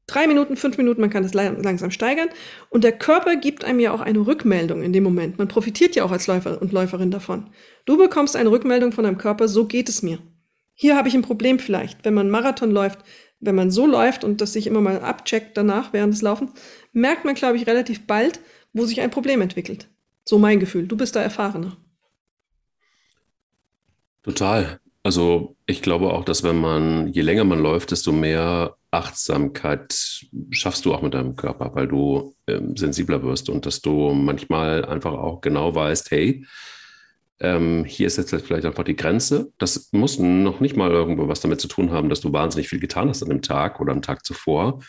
[0.06, 2.28] Drei Minuten, fünf Minuten, man kann es langsam steigern.
[2.70, 5.38] Und der Körper gibt einem ja auch eine Rückmeldung in dem Moment.
[5.38, 7.50] Man profitiert ja auch als Läufer und Läuferin davon.
[7.86, 10.18] Du bekommst eine Rückmeldung von deinem Körper, so geht es mir.
[10.74, 12.04] Hier habe ich ein Problem vielleicht.
[12.04, 13.00] Wenn man Marathon läuft,
[13.40, 16.52] wenn man so läuft und das sich immer mal abcheckt danach während des Laufens,
[16.96, 18.40] merkt man, glaube ich, relativ bald,
[18.72, 19.88] wo sich ein Problem entwickelt.
[20.24, 20.86] So mein Gefühl.
[20.86, 21.76] Du bist da erfahrener.
[24.22, 24.80] Total.
[25.02, 30.84] Also ich glaube auch, dass wenn man, je länger man läuft, desto mehr Achtsamkeit schaffst
[30.84, 35.12] du auch mit deinem Körper, weil du ähm, sensibler wirst und dass du manchmal einfach
[35.12, 36.46] auch genau weißt, hey,
[37.38, 39.52] ähm, hier ist jetzt vielleicht einfach die Grenze.
[39.58, 42.80] Das muss noch nicht mal irgendwo was damit zu tun haben, dass du wahnsinnig viel
[42.80, 44.80] getan hast an dem Tag oder am Tag zuvor.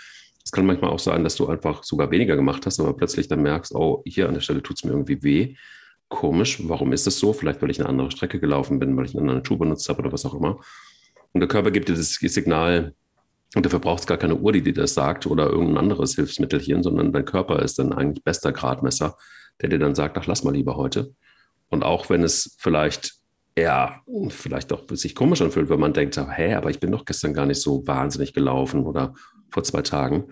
[0.47, 3.41] Es kann manchmal auch sein, dass du einfach sogar weniger gemacht hast, aber plötzlich dann
[3.41, 5.55] merkst, oh, hier an der Stelle tut es mir irgendwie weh
[6.07, 7.33] komisch, warum ist das so?
[7.33, 9.99] Vielleicht, weil ich eine andere Strecke gelaufen bin, weil ich einen anderen Schuh benutzt habe
[9.99, 10.57] oder was auch immer.
[11.33, 12.93] Und der Körper gibt dir das Signal,
[13.55, 16.81] und dafür braucht es gar keine Uhr, die dir das sagt oder irgendein anderes Hilfsmittelchen,
[16.81, 19.17] sondern dein Körper ist dann eigentlich bester Gradmesser,
[19.61, 21.13] der dir dann sagt, ach, lass mal lieber heute.
[21.67, 23.16] Und auch wenn es vielleicht
[23.57, 27.33] eher, vielleicht auch sich komisch anfühlt, wenn man denkt, hä, aber ich bin doch gestern
[27.33, 29.13] gar nicht so wahnsinnig gelaufen oder
[29.49, 30.25] vor zwei Tagen,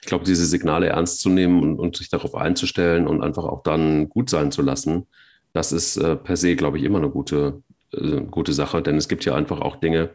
[0.00, 3.62] ich glaube, diese Signale ernst zu nehmen und, und, sich darauf einzustellen und einfach auch
[3.62, 5.06] dann gut sein zu lassen,
[5.52, 8.80] das ist äh, per se, glaube ich, immer eine gute, äh, gute Sache.
[8.80, 10.10] Denn es gibt ja einfach auch Dinge,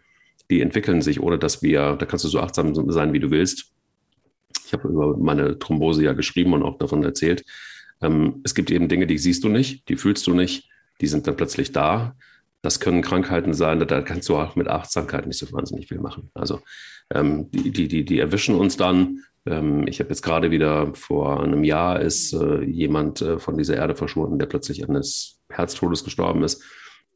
[0.49, 3.71] die entwickeln sich, ohne dass wir, da kannst du so achtsam sein, wie du willst.
[4.65, 7.43] Ich habe über meine Thrombose ja geschrieben und auch davon erzählt.
[8.01, 10.69] Ähm, es gibt eben Dinge, die siehst du nicht, die fühlst du nicht,
[11.01, 12.15] die sind dann plötzlich da.
[12.63, 16.31] Das können Krankheiten sein, da kannst du auch mit Achtsamkeit nicht so wahnsinnig viel machen.
[16.33, 16.61] Also
[17.13, 21.63] ähm, die, die, die, erwischen uns dann ähm, ich habe jetzt gerade wieder vor einem
[21.63, 26.63] Jahr ist äh, jemand äh, von dieser Erde verschwunden, der plötzlich eines Herztodes gestorben ist,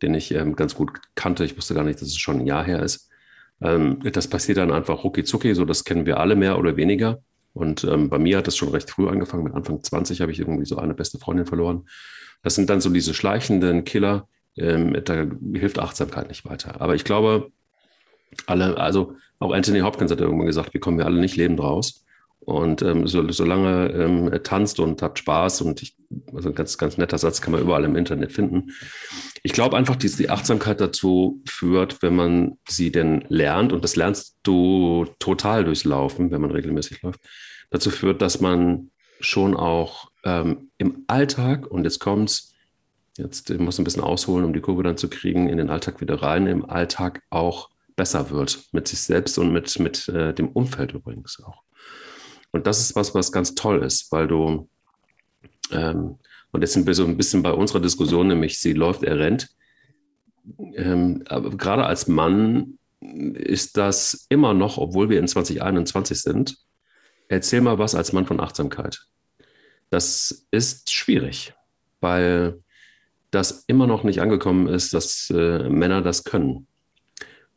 [0.01, 1.45] den ich ähm, ganz gut kannte.
[1.45, 3.09] Ich wusste gar nicht, dass es schon ein Jahr her ist.
[3.61, 7.19] Ähm, das passiert dann einfach rucki zucki, so das kennen wir alle mehr oder weniger.
[7.53, 9.43] Und ähm, bei mir hat das schon recht früh angefangen.
[9.43, 11.87] Mit Anfang 20 habe ich irgendwie so eine beste Freundin verloren.
[12.43, 14.27] Das sind dann so diese schleichenden Killer.
[14.57, 16.81] Ähm, da hilft Achtsamkeit nicht weiter.
[16.81, 17.51] Aber ich glaube,
[18.45, 22.03] alle, also auch Anthony Hopkins hat irgendwann gesagt, wir kommen ja alle nicht lebend raus.
[22.39, 25.97] Und ähm, so, solange ähm, er tanzt und hat Spaß und ich,
[26.33, 28.71] also ein ganz, ganz netter Satz kann man überall im Internet finden.
[29.43, 33.97] Ich glaube einfach, dass die Achtsamkeit dazu führt, wenn man sie denn lernt, und das
[33.97, 37.19] lernst du total durchs Laufen, wenn man regelmäßig läuft,
[37.69, 42.53] dazu führt, dass man schon auch ähm, im Alltag, und jetzt kommt's,
[43.17, 46.21] jetzt muss ein bisschen ausholen, um die Kurve dann zu kriegen, in den Alltag wieder
[46.21, 50.93] rein, im Alltag auch besser wird mit sich selbst und mit, mit äh, dem Umfeld
[50.93, 51.63] übrigens auch.
[52.51, 54.69] Und das ist was, was ganz toll ist, weil du,
[55.71, 56.17] ähm,
[56.51, 59.49] und jetzt sind wir so ein bisschen bei unserer Diskussion, nämlich sie läuft, er rennt.
[60.75, 66.57] Ähm, aber gerade als Mann ist das immer noch, obwohl wir in 2021 sind,
[67.27, 69.05] erzähl mal was als Mann von Achtsamkeit.
[69.89, 71.53] Das ist schwierig,
[71.99, 72.61] weil
[73.31, 76.67] das immer noch nicht angekommen ist, dass äh, Männer das können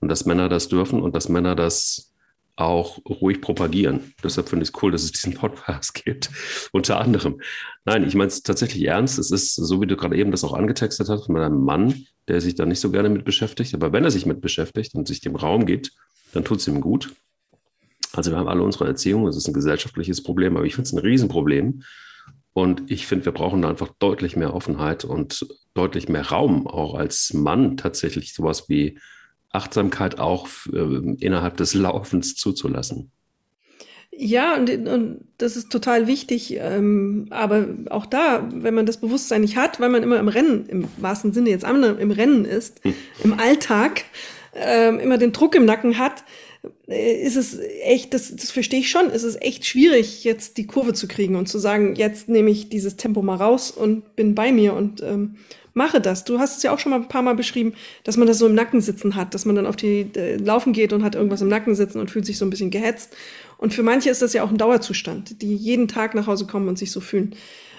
[0.00, 2.10] und dass Männer das dürfen und dass Männer das
[2.56, 4.14] auch ruhig propagieren.
[4.22, 6.30] Deshalb finde ich es cool, dass es diesen Podcast gibt,
[6.72, 7.40] unter anderem.
[7.84, 9.18] Nein, ich meine es tatsächlich ernst.
[9.18, 12.40] Es ist, so wie du gerade eben das auch angetextet hast, mit einem Mann, der
[12.40, 13.74] sich da nicht so gerne mit beschäftigt.
[13.74, 15.92] Aber wenn er sich mit beschäftigt und sich dem Raum gibt,
[16.32, 17.12] dann tut es ihm gut.
[18.12, 20.92] Also wir haben alle unsere Erziehung, es ist ein gesellschaftliches Problem, aber ich finde es
[20.92, 21.82] ein Riesenproblem.
[22.52, 26.94] Und ich finde, wir brauchen da einfach deutlich mehr Offenheit und deutlich mehr Raum, auch
[26.94, 28.98] als Mann tatsächlich sowas wie
[29.50, 33.12] Achtsamkeit auch äh, innerhalb des Laufens zuzulassen.
[34.12, 36.56] Ja, und, und das ist total wichtig.
[36.58, 40.66] Ähm, aber auch da, wenn man das Bewusstsein nicht hat, weil man immer im Rennen,
[40.66, 42.94] im wahrsten Sinne jetzt im Rennen ist, hm.
[43.22, 44.04] im Alltag,
[44.54, 46.24] ähm, immer den Druck im Nacken hat,
[46.86, 50.92] ist es echt, das, das verstehe ich schon, ist es echt schwierig, jetzt die Kurve
[50.92, 54.52] zu kriegen und zu sagen, jetzt nehme ich dieses Tempo mal raus und bin bei
[54.52, 55.36] mir und ähm,
[55.72, 56.24] mache das.
[56.24, 58.46] Du hast es ja auch schon mal ein paar Mal beschrieben, dass man das so
[58.46, 61.40] im Nacken sitzen hat, dass man dann auf die äh, Laufen geht und hat irgendwas
[61.40, 63.16] im Nacken sitzen und fühlt sich so ein bisschen gehetzt.
[63.56, 66.68] Und für manche ist das ja auch ein Dauerzustand, die jeden Tag nach Hause kommen
[66.68, 67.34] und sich so fühlen.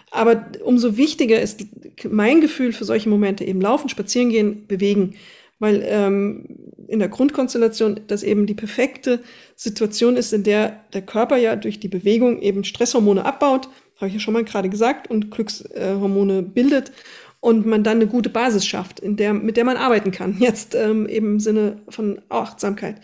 [0.09, 1.65] Aber umso wichtiger ist
[2.09, 5.15] mein Gefühl für solche Momente eben laufen, spazieren gehen, bewegen.
[5.59, 6.45] Weil ähm,
[6.91, 9.21] in der Grundkonstellation das eben die perfekte
[9.55, 14.13] Situation ist, in der der Körper ja durch die Bewegung eben Stresshormone abbaut, habe ich
[14.15, 16.91] ja schon mal gerade gesagt, und Glückshormone bildet
[17.39, 20.37] und man dann eine gute Basis schafft, in der, mit der man arbeiten kann.
[20.39, 22.97] Jetzt ähm, eben im Sinne von Achtsamkeit.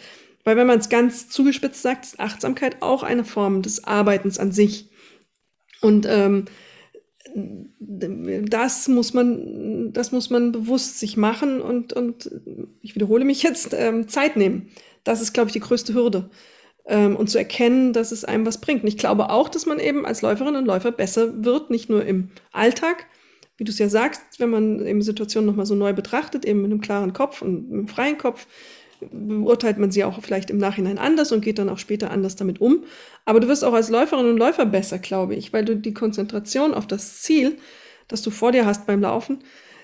[0.44, 4.52] Weil wenn man es ganz zugespitzt sagt, ist Achtsamkeit auch eine Form des Arbeitens an
[4.52, 4.90] sich.
[5.82, 6.46] Und ähm,
[7.80, 12.32] das muss man, das muss man bewusst sich machen und, und
[12.82, 14.70] ich wiederhole mich jetzt, ähm, Zeit nehmen.
[15.04, 16.30] Das ist, glaube ich, die größte Hürde.
[16.86, 18.84] Ähm, und zu erkennen, dass es einem was bringt.
[18.84, 22.06] Und ich glaube auch, dass man eben als Läuferin und Läufer besser wird, nicht nur
[22.06, 23.08] im Alltag,
[23.58, 26.72] wie du es ja sagst, wenn man eben Situationen nochmal so neu betrachtet, eben mit
[26.72, 28.48] einem klaren Kopf und einem freien Kopf,
[29.12, 32.62] beurteilt man sie auch vielleicht im Nachhinein anders und geht dann auch später anders damit
[32.62, 32.84] um.
[33.26, 36.74] Aber du wirst auch als Läuferin und Läufer besser, glaube ich, weil du die Konzentration
[36.74, 37.58] auf das Ziel,
[38.08, 39.40] das du vor dir hast beim Laufen,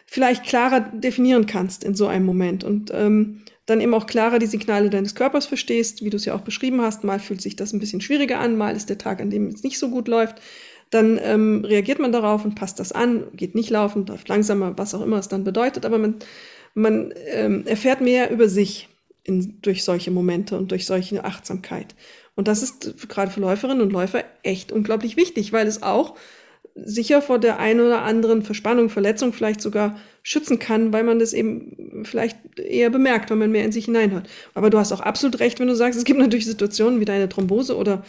[0.06, 4.46] vielleicht klarer definieren kannst in so einem Moment und ähm, dann eben auch klarer die
[4.46, 7.04] Signale deines Körpers verstehst, wie du es ja auch beschrieben hast.
[7.04, 9.64] Mal fühlt sich das ein bisschen schwieriger an, mal ist der Tag, an dem es
[9.64, 10.42] nicht so gut läuft.
[10.90, 14.94] Dann ähm, reagiert man darauf und passt das an, geht nicht laufen, läuft langsamer, was
[14.94, 15.86] auch immer es dann bedeutet.
[15.86, 16.16] Aber man,
[16.76, 18.90] man ähm, erfährt mehr über sich
[19.24, 21.96] in, durch solche Momente und durch solche Achtsamkeit.
[22.36, 26.16] Und das ist gerade für Läuferinnen und Läufer echt unglaublich wichtig, weil es auch
[26.76, 31.34] sicher vor der einen oder anderen Verspannung, Verletzung vielleicht sogar schützen kann, weil man das
[31.34, 34.28] eben vielleicht eher bemerkt, wenn man mehr in sich hineinhört.
[34.56, 37.30] Aber du hast auch absolut recht, wenn du sagst, es gibt natürlich Situationen wie deine
[37.30, 38.04] Thrombose oder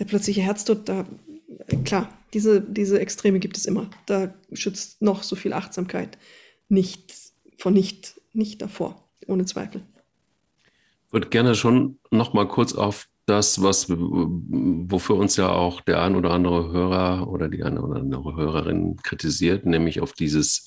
[0.00, 1.06] der plötzliche Herztod, da,
[1.84, 3.88] klar, diese, diese Extreme gibt es immer.
[4.06, 6.18] Da schützt noch so viel Achtsamkeit
[6.68, 7.14] nicht
[7.56, 9.82] vor nicht, nicht davor, ohne Zweifel
[11.10, 16.16] würde gerne schon noch mal kurz auf das, was, wofür uns ja auch der ein
[16.16, 20.66] oder andere Hörer oder die eine oder andere Hörerin kritisiert, nämlich auf dieses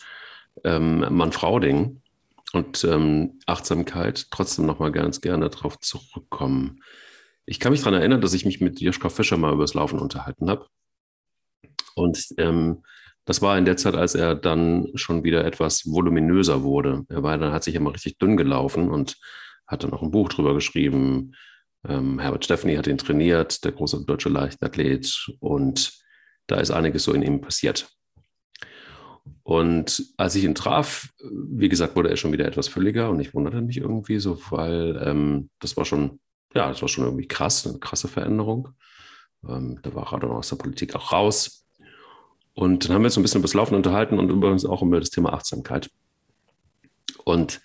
[0.63, 2.01] ähm, Mann-Frau-Ding
[2.54, 6.84] und ähm, Achtsamkeit, trotzdem noch mal ganz gerne darauf zurückkommen.
[7.45, 9.99] Ich kann mich daran erinnern, dass ich mich mit Joschka Fischer mal über das Laufen
[9.99, 10.67] unterhalten habe.
[11.95, 12.84] Und ähm,
[13.25, 17.06] das war in der Zeit, als er dann schon wieder etwas voluminöser wurde.
[17.10, 19.17] Er war dann, hat sich immer richtig dünn gelaufen und
[19.71, 21.34] hat dann auch ein Buch drüber geschrieben.
[21.88, 25.29] Ähm, Herbert Steffni hat ihn trainiert, der große deutsche Leichtathlet.
[25.39, 25.93] Und
[26.47, 27.89] da ist einiges so in ihm passiert.
[29.43, 33.34] Und als ich ihn traf, wie gesagt, wurde er schon wieder etwas fülliger und ich
[33.34, 36.19] wunderte mich irgendwie so, weil ähm, das war schon,
[36.53, 38.69] ja, das war schon irgendwie krass, eine krasse Veränderung.
[39.47, 41.65] Ähm, da war er dann aus der Politik auch raus.
[42.53, 44.99] Und dann haben wir uns ein bisschen über das Laufen unterhalten und übrigens auch über
[44.99, 45.89] das Thema Achtsamkeit.
[47.23, 47.62] Und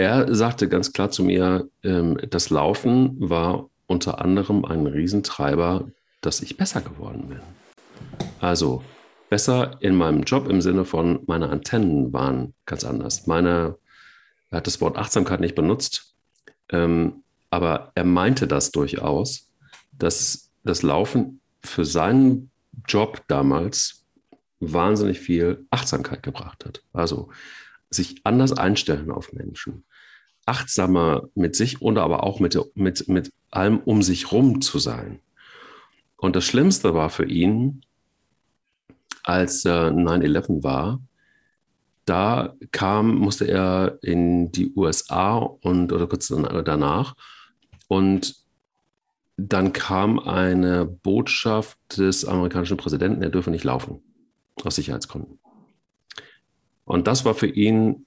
[0.00, 5.90] er sagte ganz klar zu mir, ähm, das Laufen war unter anderem ein Riesentreiber,
[6.22, 7.40] dass ich besser geworden bin.
[8.40, 8.82] Also
[9.28, 13.26] besser in meinem Job im Sinne von, meine Antennen waren ganz anders.
[13.26, 13.76] Meine,
[14.48, 16.14] er hat das Wort Achtsamkeit nicht benutzt,
[16.70, 19.50] ähm, aber er meinte das durchaus,
[19.92, 22.50] dass das Laufen für seinen
[22.88, 24.06] Job damals
[24.60, 26.82] wahnsinnig viel Achtsamkeit gebracht hat.
[26.94, 27.28] Also
[27.90, 29.84] sich anders einstellen auf Menschen,
[30.50, 35.20] achtsamer mit sich und aber auch mit, mit, mit allem um sich rum zu sein.
[36.16, 37.82] Und das Schlimmste war für ihn,
[39.22, 41.00] als äh, 9-11 war,
[42.04, 47.14] da kam, musste er in die USA und oder kurz danach
[47.86, 48.34] und
[49.36, 54.02] dann kam eine Botschaft des amerikanischen Präsidenten, er dürfe nicht laufen,
[54.64, 55.38] aus Sicherheitsgründen.
[56.84, 58.06] Und das war für ihn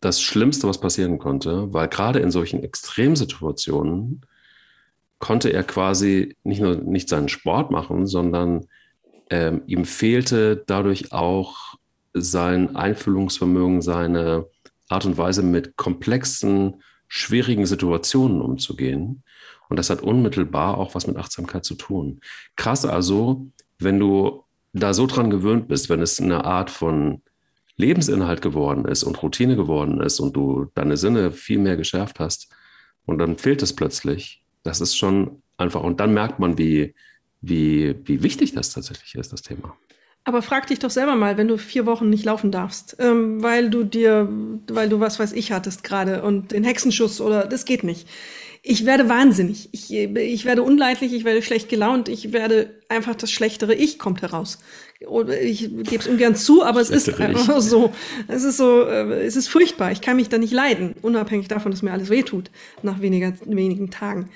[0.00, 4.22] das Schlimmste, was passieren konnte, weil gerade in solchen Extremsituationen
[5.18, 8.66] konnte er quasi nicht nur nicht seinen Sport machen, sondern
[9.28, 11.74] ähm, ihm fehlte dadurch auch
[12.14, 14.46] sein Einfühlungsvermögen, seine
[14.88, 19.22] Art und Weise mit komplexen, schwierigen Situationen umzugehen.
[19.68, 22.20] Und das hat unmittelbar auch was mit Achtsamkeit zu tun.
[22.56, 23.46] Krass also,
[23.78, 27.22] wenn du da so dran gewöhnt bist, wenn es eine Art von
[27.80, 32.48] Lebensinhalt geworden ist und Routine geworden ist und du deine Sinne viel mehr geschärft hast
[33.06, 36.94] und dann fehlt es plötzlich, das ist schon einfach, und dann merkt man, wie,
[37.40, 39.76] wie, wie wichtig das tatsächlich ist, das Thema.
[40.24, 43.70] Aber frag dich doch selber mal, wenn du vier Wochen nicht laufen darfst, ähm, weil
[43.70, 44.28] du dir,
[44.70, 48.06] weil du was weiß ich hattest gerade und den Hexenschuss oder das geht nicht.
[48.62, 49.70] Ich werde wahnsinnig.
[49.72, 54.22] Ich, ich werde unleidlich, ich werde schlecht gelaunt, ich werde einfach das schlechtere Ich kommt
[54.22, 54.58] heraus.
[55.42, 57.92] Ich gebe es ungern zu, aber es ist einfach so.
[58.28, 59.92] Es ist so, äh, es ist furchtbar.
[59.92, 62.50] Ich kann mich da nicht leiden, unabhängig davon, dass mir alles wehtut
[62.82, 64.28] nach weniger, wenigen Tagen.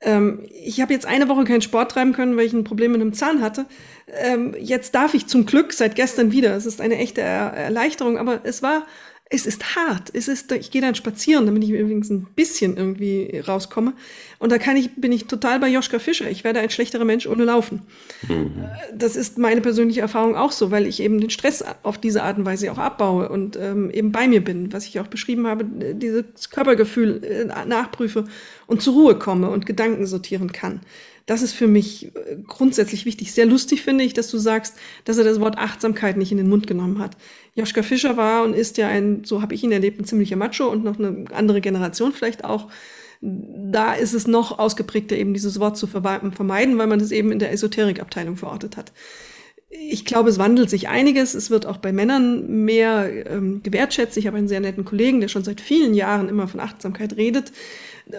[0.00, 3.00] Ähm, ich habe jetzt eine Woche keinen Sport treiben können, weil ich ein Problem mit
[3.00, 3.66] einem Zahn hatte.
[4.08, 6.56] Ähm, jetzt darf ich zum Glück seit gestern wieder.
[6.56, 8.86] Es ist eine echte er Erleichterung, aber es war
[9.30, 10.10] es ist hart.
[10.14, 13.92] Es ist, ich gehe dann spazieren, damit ich übrigens ein bisschen irgendwie rauskomme.
[14.38, 16.30] Und da kann ich, bin ich total bei Joschka Fischer.
[16.30, 17.82] Ich werde ein schlechterer Mensch ohne Laufen.
[18.26, 18.64] Mhm.
[18.94, 22.38] Das ist meine persönliche Erfahrung auch so, weil ich eben den Stress auf diese Art
[22.38, 25.64] und Weise auch abbaue und ähm, eben bei mir bin, was ich auch beschrieben habe,
[25.64, 28.24] dieses Körpergefühl äh, nachprüfe
[28.66, 30.80] und zur Ruhe komme und Gedanken sortieren kann.
[31.28, 33.32] Das ist für mich äh, grundsätzlich wichtig.
[33.32, 36.48] Sehr lustig finde ich, dass du sagst, dass er das Wort Achtsamkeit nicht in den
[36.48, 37.18] Mund genommen hat.
[37.54, 40.66] Joschka Fischer war und ist ja ein, so habe ich ihn erlebt, ein ziemlicher Macho
[40.68, 42.68] und noch eine andere Generation vielleicht auch.
[43.20, 47.38] Da ist es noch ausgeprägter, eben dieses Wort zu vermeiden, weil man es eben in
[47.38, 48.92] der Esoterikabteilung verortet hat.
[49.70, 51.34] Ich glaube, es wandelt sich einiges.
[51.34, 54.16] Es wird auch bei Männern mehr ähm, gewertschätzt.
[54.16, 57.52] Ich habe einen sehr netten Kollegen, der schon seit vielen Jahren immer von Achtsamkeit redet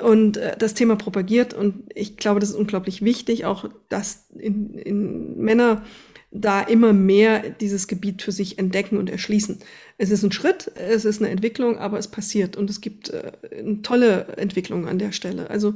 [0.03, 1.55] und äh, das Thema propagiert.
[1.55, 5.83] Und ich glaube, das ist unglaublich wichtig, auch dass in, in Männer
[6.31, 9.57] da immer mehr dieses Gebiet für sich entdecken und erschließen.
[9.97, 13.31] Es ist ein Schritt, es ist eine Entwicklung, aber es passiert und es gibt äh,
[13.57, 15.49] eine tolle Entwicklung an der Stelle.
[15.49, 15.73] Also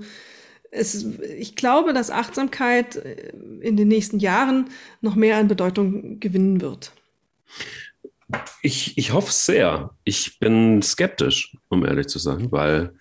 [0.73, 1.05] es,
[1.37, 3.31] ich glaube, dass Achtsamkeit äh,
[3.61, 4.69] in den nächsten Jahren
[5.01, 6.91] noch mehr an Bedeutung gewinnen wird.
[8.61, 9.91] Ich, ich hoffe es sehr.
[10.03, 12.93] Ich bin skeptisch, um ehrlich zu sein, weil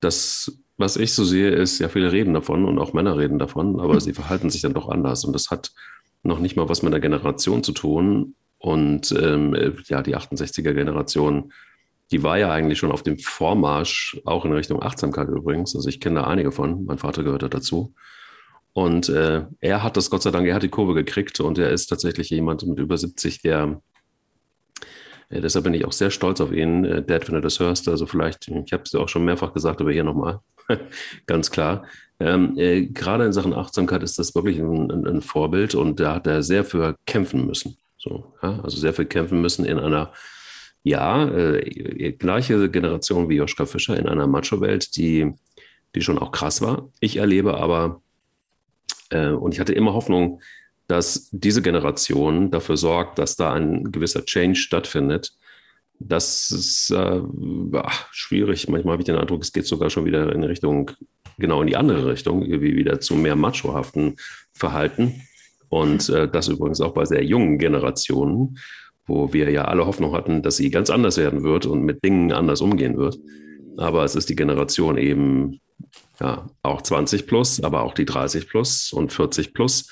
[0.00, 3.80] das, was ich so sehe, ist, ja, viele reden davon und auch Männer reden davon,
[3.80, 4.00] aber hm.
[4.00, 5.24] sie verhalten sich dann doch anders.
[5.24, 5.72] Und das hat
[6.22, 8.34] noch nicht mal was mit der Generation zu tun.
[8.58, 11.52] Und ähm, ja, die 68er-Generation,
[12.12, 15.74] die war ja eigentlich schon auf dem Vormarsch, auch in Richtung Achtsamkeit übrigens.
[15.74, 17.94] Also ich kenne da einige von, mein Vater gehört da dazu.
[18.74, 21.70] Und äh, er hat das Gott sei Dank, er hat die Kurve gekriegt und er
[21.70, 23.80] ist tatsächlich jemand mit über 70, der
[25.32, 26.84] äh, deshalb bin ich auch sehr stolz auf ihn.
[26.84, 29.52] Äh, Dad, wenn du das hörst, also vielleicht, ich habe es dir auch schon mehrfach
[29.52, 30.40] gesagt, aber hier nochmal,
[31.26, 31.84] ganz klar.
[32.20, 36.14] Ähm, äh, gerade in Sachen Achtsamkeit ist das wirklich ein, ein, ein, Vorbild und da
[36.14, 37.76] hat er sehr für kämpfen müssen.
[37.98, 38.60] So, ja?
[38.62, 40.12] Also sehr viel kämpfen müssen in einer,
[40.84, 45.32] ja, äh, gleiche Generation wie Joschka Fischer, in einer Macho-Welt, die,
[45.94, 46.90] die schon auch krass war.
[47.00, 48.02] Ich erlebe aber,
[49.10, 50.40] äh, und ich hatte immer Hoffnung,
[50.88, 55.32] dass diese Generation dafür sorgt, dass da ein gewisser Change stattfindet.
[55.98, 57.20] Das ist äh,
[57.74, 58.68] ach, schwierig.
[58.68, 60.90] Manchmal habe ich den Eindruck, es geht sogar schon wieder in Richtung,
[61.38, 64.16] genau in die andere Richtung, wie wieder zu mehr machohaften
[64.52, 65.22] Verhalten.
[65.68, 68.58] Und äh, das übrigens auch bei sehr jungen Generationen,
[69.06, 72.32] wo wir ja alle Hoffnung hatten, dass sie ganz anders werden wird und mit Dingen
[72.32, 73.18] anders umgehen wird.
[73.76, 75.60] Aber es ist die Generation eben,
[76.20, 79.88] ja, auch 20 plus, aber auch die 30 plus und 40 plus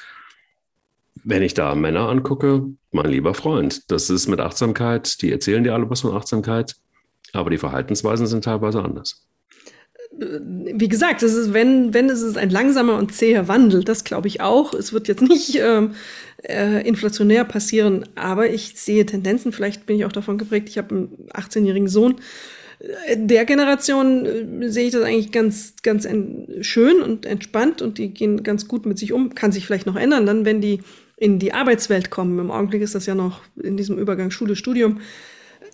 [1.25, 5.75] wenn ich da Männer angucke, mein lieber Freund, das ist mit Achtsamkeit, die erzählen dir
[5.75, 6.77] alle was von Achtsamkeit,
[7.33, 9.27] aber die Verhaltensweisen sind teilweise anders.
[10.21, 14.29] Wie gesagt, es ist, wenn, wenn es ist ein langsamer und zäher Wandel, das glaube
[14.29, 14.75] ich auch.
[14.75, 15.95] Es wird jetzt nicht ähm,
[16.43, 20.95] äh, inflationär passieren, aber ich sehe Tendenzen, vielleicht bin ich auch davon geprägt, ich habe
[20.95, 22.17] einen 18-jährigen Sohn,
[23.15, 26.09] der Generation äh, sehe ich das eigentlich ganz, ganz
[26.61, 29.35] schön und entspannt und die gehen ganz gut mit sich um.
[29.35, 30.81] Kann sich vielleicht noch ändern, dann, wenn die
[31.17, 32.39] in die Arbeitswelt kommen.
[32.39, 35.01] Im Augenblick ist das ja noch in diesem Übergang Schule, Studium,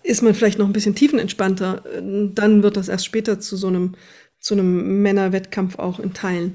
[0.03, 1.85] ist man vielleicht noch ein bisschen tiefenentspannter.
[2.35, 3.95] Dann wird das erst später zu so einem,
[4.47, 6.55] zu einem Männerwettkampf auch in Teilen.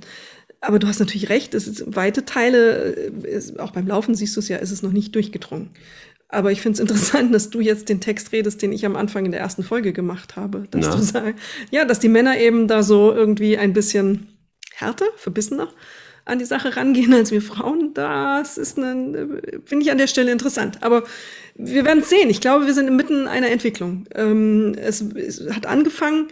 [0.61, 4.39] Aber du hast natürlich recht, es ist weite Teile, äh, auch beim Laufen siehst du
[4.39, 5.71] es ja, ist es noch nicht durchgedrungen.
[6.29, 9.25] Aber ich finde es interessant, dass du jetzt den Text redest, den ich am Anfang
[9.25, 10.69] in der ersten Folge gemacht habe.
[10.71, 10.95] Dass Na.
[10.95, 11.33] du sagst,
[11.69, 14.37] ja, dass die Männer eben da so irgendwie ein bisschen
[14.73, 15.67] härter, verbissener
[16.23, 17.93] an die Sache rangehen als wir Frauen.
[17.93, 20.81] Das ist eine, finde ich an der Stelle interessant.
[20.81, 21.03] Aber
[21.55, 22.29] wir werden es sehen.
[22.29, 24.05] Ich glaube, wir sind inmitten einer Entwicklung.
[24.15, 26.29] Ähm, es, es hat angefangen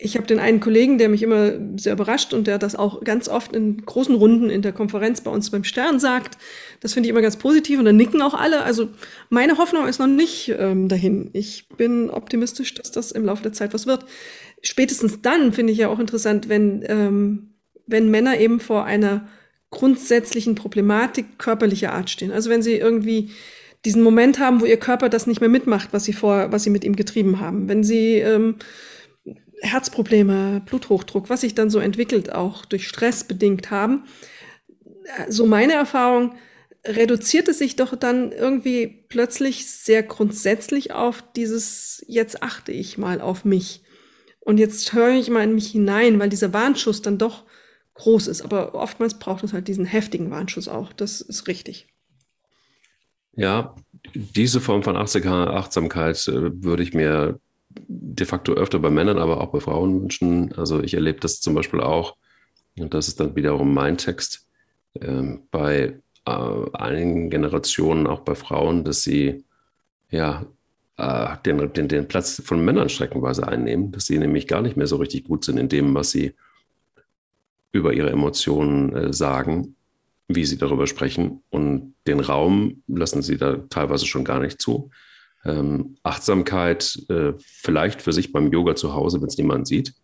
[0.00, 3.28] ich habe den einen Kollegen, der mich immer sehr überrascht und der das auch ganz
[3.28, 6.38] oft in großen Runden in der Konferenz bei uns beim Stern sagt.
[6.78, 8.62] Das finde ich immer ganz positiv und dann nicken auch alle.
[8.62, 8.90] Also
[9.28, 11.30] meine Hoffnung ist noch nicht ähm, dahin.
[11.32, 14.04] Ich bin optimistisch, dass das im Laufe der Zeit was wird.
[14.62, 17.54] Spätestens dann finde ich ja auch interessant, wenn, ähm,
[17.86, 19.26] wenn Männer eben vor einer
[19.70, 22.30] grundsätzlichen Problematik körperlicher Art stehen.
[22.30, 23.30] Also wenn sie irgendwie
[23.84, 26.70] diesen Moment haben, wo ihr Körper das nicht mehr mitmacht, was sie vor, was sie
[26.70, 27.68] mit ihm getrieben haben.
[27.68, 28.56] Wenn sie ähm,
[29.60, 34.04] Herzprobleme, Bluthochdruck, was sich dann so entwickelt, auch durch Stress bedingt haben.
[35.28, 36.34] So meine Erfahrung,
[36.84, 43.20] reduziert es sich doch dann irgendwie plötzlich sehr grundsätzlich auf dieses, jetzt achte ich mal
[43.20, 43.82] auf mich.
[44.40, 47.44] Und jetzt höre ich mal in mich hinein, weil dieser Warnschuss dann doch
[47.94, 48.42] groß ist.
[48.42, 50.92] Aber oftmals braucht es halt diesen heftigen Warnschuss auch.
[50.92, 51.88] Das ist richtig.
[53.34, 53.76] Ja,
[54.14, 57.40] diese Form von Achtsamkeit äh, würde ich mir
[57.70, 60.52] de facto öfter bei Männern, aber auch bei Frauen wünschen.
[60.54, 62.16] Also ich erlebe das zum Beispiel auch,
[62.78, 64.46] und das ist dann wiederum mein Text,
[64.94, 69.44] äh, bei äh, einigen Generationen, auch bei Frauen, dass sie
[70.10, 70.46] ja
[70.96, 74.86] äh, den, den, den Platz von Männern streckenweise einnehmen, dass sie nämlich gar nicht mehr
[74.86, 76.34] so richtig gut sind in dem, was sie
[77.72, 79.76] über ihre Emotionen äh, sagen,
[80.26, 81.42] wie sie darüber sprechen.
[81.50, 84.90] Und den Raum lassen sie da teilweise schon gar nicht zu.
[85.48, 89.94] Ähm, Achtsamkeit äh, vielleicht für sich beim Yoga zu Hause, wenn es niemand sieht.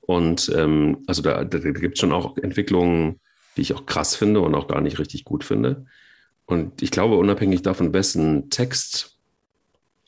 [0.00, 3.20] Und ähm, also da, da gibt es schon auch Entwicklungen,
[3.56, 5.86] die ich auch krass finde und auch gar nicht richtig gut finde.
[6.46, 9.16] Und ich glaube, unabhängig davon, wessen Text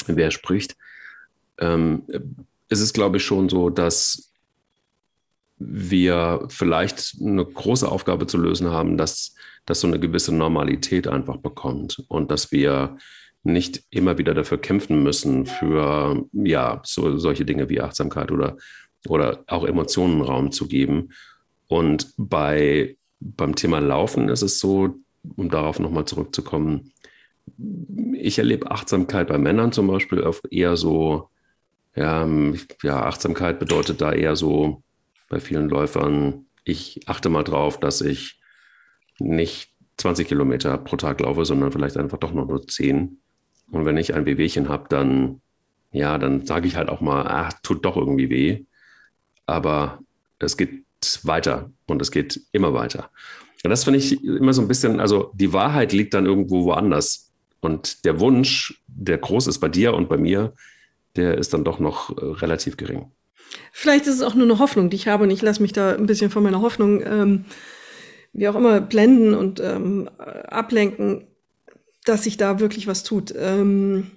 [0.07, 0.77] wer spricht,
[1.59, 2.03] ähm,
[2.69, 4.33] ist es, glaube ich, schon so, dass
[5.59, 11.39] wir vielleicht eine große Aufgabe zu lösen haben, dass, dass so eine gewisse Normalität einfach
[11.39, 12.99] bekommt und dass wir
[13.47, 18.57] nicht immer wieder dafür kämpfen müssen, für ja, so, solche Dinge wie Achtsamkeit oder,
[19.09, 21.11] oder auch Emotionen Raum zu geben.
[21.69, 24.97] Und bei, beim Thema Laufen ist es so,
[25.37, 26.93] um darauf nochmal zurückzukommen,
[28.15, 31.31] ich erlebe Achtsamkeit bei Männern zum Beispiel eher so,
[31.95, 32.29] ja,
[32.83, 34.83] ja, Achtsamkeit bedeutet da eher so
[35.29, 38.41] bei vielen Läufern, ich achte mal drauf, dass ich
[39.19, 43.21] nicht 20 Kilometer pro Tag laufe, sondern vielleicht einfach doch noch nur 10.
[43.71, 45.41] Und wenn ich ein Wehwehchen habe, dann,
[45.93, 48.65] ja, dann sage ich halt auch mal, ach, tut doch irgendwie weh.
[49.47, 50.01] Aber
[50.39, 50.85] es geht
[51.23, 53.11] weiter und es geht immer weiter.
[53.65, 57.33] Und das finde ich immer so ein bisschen, also die Wahrheit liegt dann irgendwo woanders.
[57.61, 60.53] Und der Wunsch, der groß ist bei dir und bei mir,
[61.17, 63.11] der ist dann doch noch äh, relativ gering.
[63.73, 65.95] Vielleicht ist es auch nur eine Hoffnung, die ich habe und ich lasse mich da
[65.95, 67.45] ein bisschen von meiner Hoffnung, ähm,
[68.33, 71.27] wie auch immer, blenden und ähm, ablenken,
[72.07, 73.35] dass sich da wirklich was tut.
[73.37, 74.11] Ähm,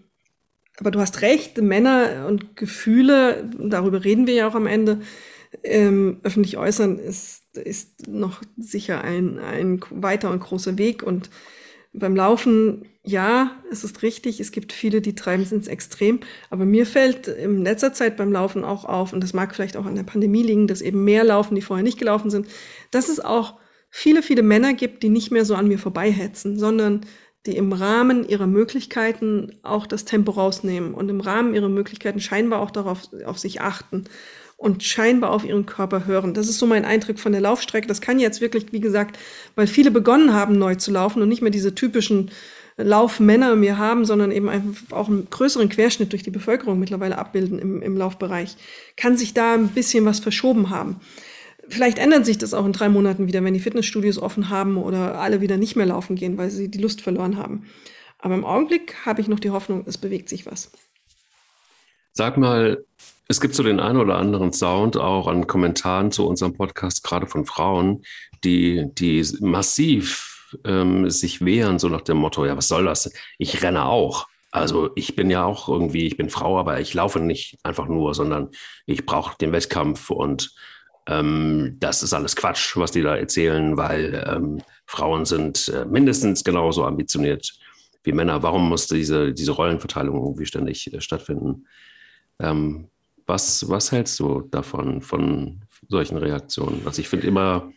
[0.80, 5.02] aber du hast recht, Männer und Gefühle, darüber reden wir ja auch am Ende,
[5.64, 11.30] ähm, öffentlich äußern, ist, ist noch sicher ein, ein weiter und großer Weg und
[11.92, 16.20] beim Laufen, ja, es ist richtig, es gibt viele, die treiben es ins Extrem,
[16.52, 19.88] aber mir fällt in letzter Zeit beim Laufen auch auf, und das mag vielleicht auch
[19.88, 22.48] an der Pandemie liegen, dass eben mehr laufen, die vorher nicht gelaufen sind,
[22.92, 23.56] dass es auch
[23.90, 27.02] viele, viele Männer gibt, die nicht mehr so an mir vorbeihetzen, sondern
[27.50, 32.62] die im Rahmen ihrer Möglichkeiten auch das Tempo rausnehmen und im Rahmen ihrer Möglichkeiten scheinbar
[32.62, 34.06] auch darauf auf sich achten
[34.56, 36.34] und scheinbar auf ihren Körper hören.
[36.34, 37.88] Das ist so mein Eindruck von der Laufstrecke.
[37.88, 39.18] Das kann jetzt wirklich, wie gesagt,
[39.56, 42.30] weil viele begonnen haben, neu zu laufen und nicht mehr diese typischen
[42.78, 47.58] Laufmänner mir haben, sondern eben einfach auch einen größeren Querschnitt durch die Bevölkerung mittlerweile abbilden
[47.58, 48.56] im, im Laufbereich,
[48.96, 51.02] kann sich da ein bisschen was verschoben haben.
[51.70, 55.20] Vielleicht ändert sich das auch in drei Monaten wieder, wenn die Fitnessstudios offen haben oder
[55.20, 57.68] alle wieder nicht mehr laufen gehen, weil sie die Lust verloren haben.
[58.18, 60.72] Aber im Augenblick habe ich noch die Hoffnung, es bewegt sich was.
[62.12, 62.84] Sag mal,
[63.28, 67.28] es gibt so den einen oder anderen Sound auch an Kommentaren zu unserem Podcast, gerade
[67.28, 68.04] von Frauen,
[68.44, 73.12] die, die massiv ähm, sich wehren, so nach dem Motto, ja, was soll das?
[73.38, 74.28] Ich renne auch.
[74.52, 78.16] Also ich bin ja auch irgendwie, ich bin Frau, aber ich laufe nicht einfach nur,
[78.16, 78.50] sondern
[78.88, 80.56] ich brauche den Wettkampf und
[81.10, 86.44] ähm, das ist alles Quatsch, was die da erzählen, weil ähm, Frauen sind äh, mindestens
[86.44, 87.58] genauso ambitioniert
[88.04, 88.44] wie Männer.
[88.44, 91.66] Warum muss diese, diese Rollenverteilung irgendwie ständig äh, stattfinden?
[92.40, 92.90] Ähm,
[93.26, 96.82] was, was hältst du davon, von solchen Reaktionen?
[96.86, 97.72] Also ich finde immer,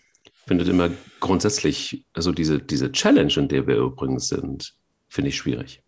[0.47, 4.75] finde immer grundsätzlich, also diese, diese Challenge, in der wir übrigens sind,
[5.09, 5.82] finde ich schwierig.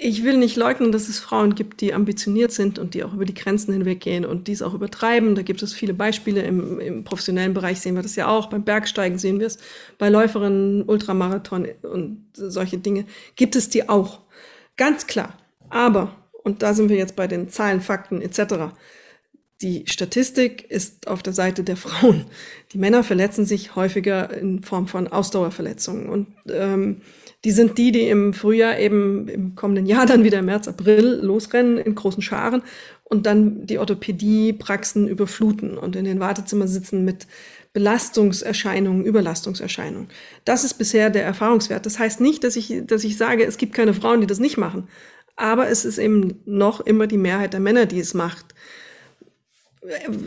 [0.00, 3.24] Ich will nicht leugnen, dass es Frauen gibt, die ambitioniert sind und die auch über
[3.24, 5.34] die Grenzen hinweggehen und dies auch übertreiben.
[5.34, 6.42] Da gibt es viele Beispiele.
[6.42, 8.46] Im, Im, professionellen Bereich sehen wir das ja auch.
[8.46, 9.58] Beim Bergsteigen sehen wir es.
[9.98, 14.20] Bei Läuferinnen, Ultramarathon und solche Dinge gibt es die auch.
[14.76, 15.36] Ganz klar.
[15.68, 16.14] Aber
[16.48, 18.72] und da sind wir jetzt bei den Zahlen, Fakten etc.
[19.60, 22.24] Die Statistik ist auf der Seite der Frauen.
[22.72, 26.08] Die Männer verletzen sich häufiger in Form von Ausdauerverletzungen.
[26.08, 27.02] Und ähm,
[27.44, 31.20] die sind die, die im Frühjahr eben im kommenden Jahr dann wieder im März, April
[31.22, 32.62] losrennen in großen Scharen
[33.04, 37.26] und dann die Orthopädie-Praxen überfluten und in den Wartezimmern sitzen mit
[37.72, 40.08] Belastungserscheinungen, Überlastungserscheinungen.
[40.44, 41.86] Das ist bisher der Erfahrungswert.
[41.86, 44.56] Das heißt nicht, dass ich, dass ich sage, es gibt keine Frauen, die das nicht
[44.56, 44.88] machen.
[45.36, 48.46] Aber es ist eben noch immer die Mehrheit der Männer, die es macht.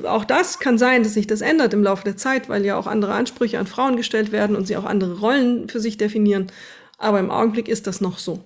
[0.05, 2.87] Auch das kann sein, dass sich das ändert im Laufe der Zeit, weil ja auch
[2.87, 6.47] andere Ansprüche an Frauen gestellt werden und sie auch andere Rollen für sich definieren.
[7.01, 8.43] Aber im Augenblick ist das noch so.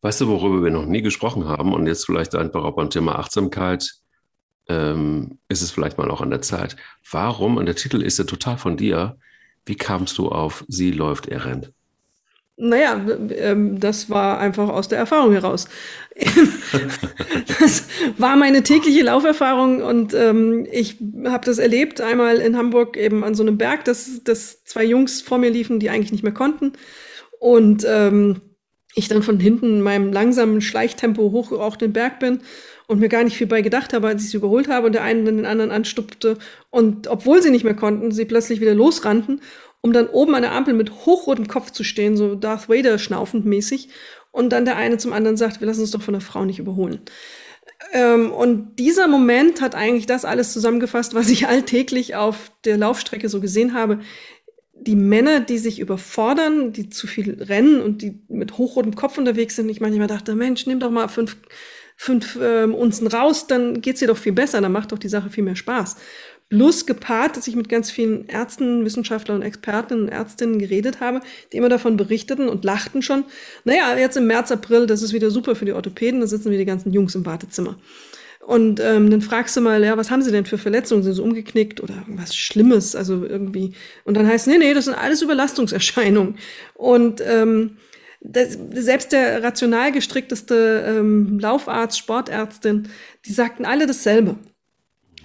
[0.00, 3.16] Weißt du, worüber wir noch nie gesprochen haben und jetzt vielleicht einfach auch beim Thema
[3.16, 3.88] Achtsamkeit
[4.68, 6.76] ähm, ist es vielleicht mal auch an der Zeit.
[7.10, 7.56] Warum?
[7.56, 9.16] Und der Titel ist ja total von dir.
[9.64, 11.72] Wie kamst du auf Sie läuft, er rennt?
[12.56, 13.00] Naja,
[13.30, 15.68] ähm, das war einfach aus der Erfahrung heraus.
[17.60, 17.86] das
[18.18, 23.34] war meine tägliche Lauferfahrung und ähm, ich habe das erlebt, einmal in Hamburg eben an
[23.34, 26.72] so einem Berg, dass, dass zwei Jungs vor mir liefen, die eigentlich nicht mehr konnten.
[27.42, 28.40] Und ähm,
[28.94, 32.40] ich dann von hinten in meinem langsamen Schleichtempo hoch auch den Berg bin
[32.86, 35.02] und mir gar nicht viel bei gedacht habe, als ich sie überholt habe und der
[35.02, 36.38] eine dann den anderen anstupfte.
[36.70, 39.40] Und obwohl sie nicht mehr konnten, sie plötzlich wieder losrannten
[39.82, 43.44] um dann oben an der Ampel mit hochrotem Kopf zu stehen, so Darth Vader schnaufend
[43.44, 43.88] mäßig.
[44.30, 46.60] Und dann der eine zum anderen sagt, wir lassen uns doch von der Frau nicht
[46.60, 47.00] überholen.
[47.92, 53.28] Ähm, und dieser Moment hat eigentlich das alles zusammengefasst, was ich alltäglich auf der Laufstrecke
[53.28, 53.98] so gesehen habe.
[54.84, 59.56] Die Männer, die sich überfordern, die zu viel rennen und die mit hochrotem Kopf unterwegs
[59.56, 59.68] sind.
[59.68, 61.36] Ich manchmal dachte, Mensch, nimm doch mal fünf,
[61.96, 65.30] fünf ähm, Unzen raus, dann geht's dir doch viel besser, dann macht doch die Sache
[65.30, 65.96] viel mehr Spaß.
[66.48, 71.20] Plus gepaart, dass ich mit ganz vielen Ärzten, Wissenschaftlern und Expertinnen und Ärztinnen geredet habe,
[71.52, 73.24] die immer davon berichteten und lachten schon.
[73.64, 76.58] Naja, jetzt im März, April, das ist wieder super für die Orthopäden, da sitzen wieder
[76.58, 77.76] die ganzen Jungs im Wartezimmer.
[78.46, 81.02] Und ähm, dann fragst du mal, ja, was haben sie denn für Verletzungen?
[81.02, 82.96] Sind sie umgeknickt oder irgendwas Schlimmes?
[82.96, 83.74] Also irgendwie.
[84.04, 86.36] Und dann heißt, nee, nee, das sind alles Überlastungserscheinungen.
[86.74, 87.76] Und ähm,
[88.20, 92.88] das, selbst der rational gestrickteste ähm, Laufarzt, Sportärztin,
[93.26, 94.36] die sagten alle dasselbe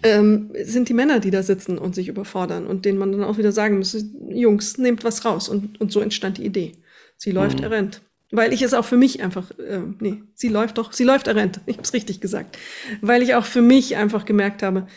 [0.03, 3.37] ähm, sind die Männer, die da sitzen und sich überfordern und denen man dann auch
[3.37, 5.49] wieder sagen müsste, Jungs, nehmt was raus.
[5.49, 6.73] Und, und so entstand die Idee.
[7.17, 7.63] Sie läuft, mhm.
[7.63, 8.01] er rennt.
[8.31, 11.35] Weil ich es auch für mich einfach, äh, nee, sie läuft doch, sie läuft, er
[11.35, 11.61] rennt.
[11.65, 12.57] Ich habe es richtig gesagt.
[13.01, 14.87] Weil ich auch für mich einfach gemerkt habe,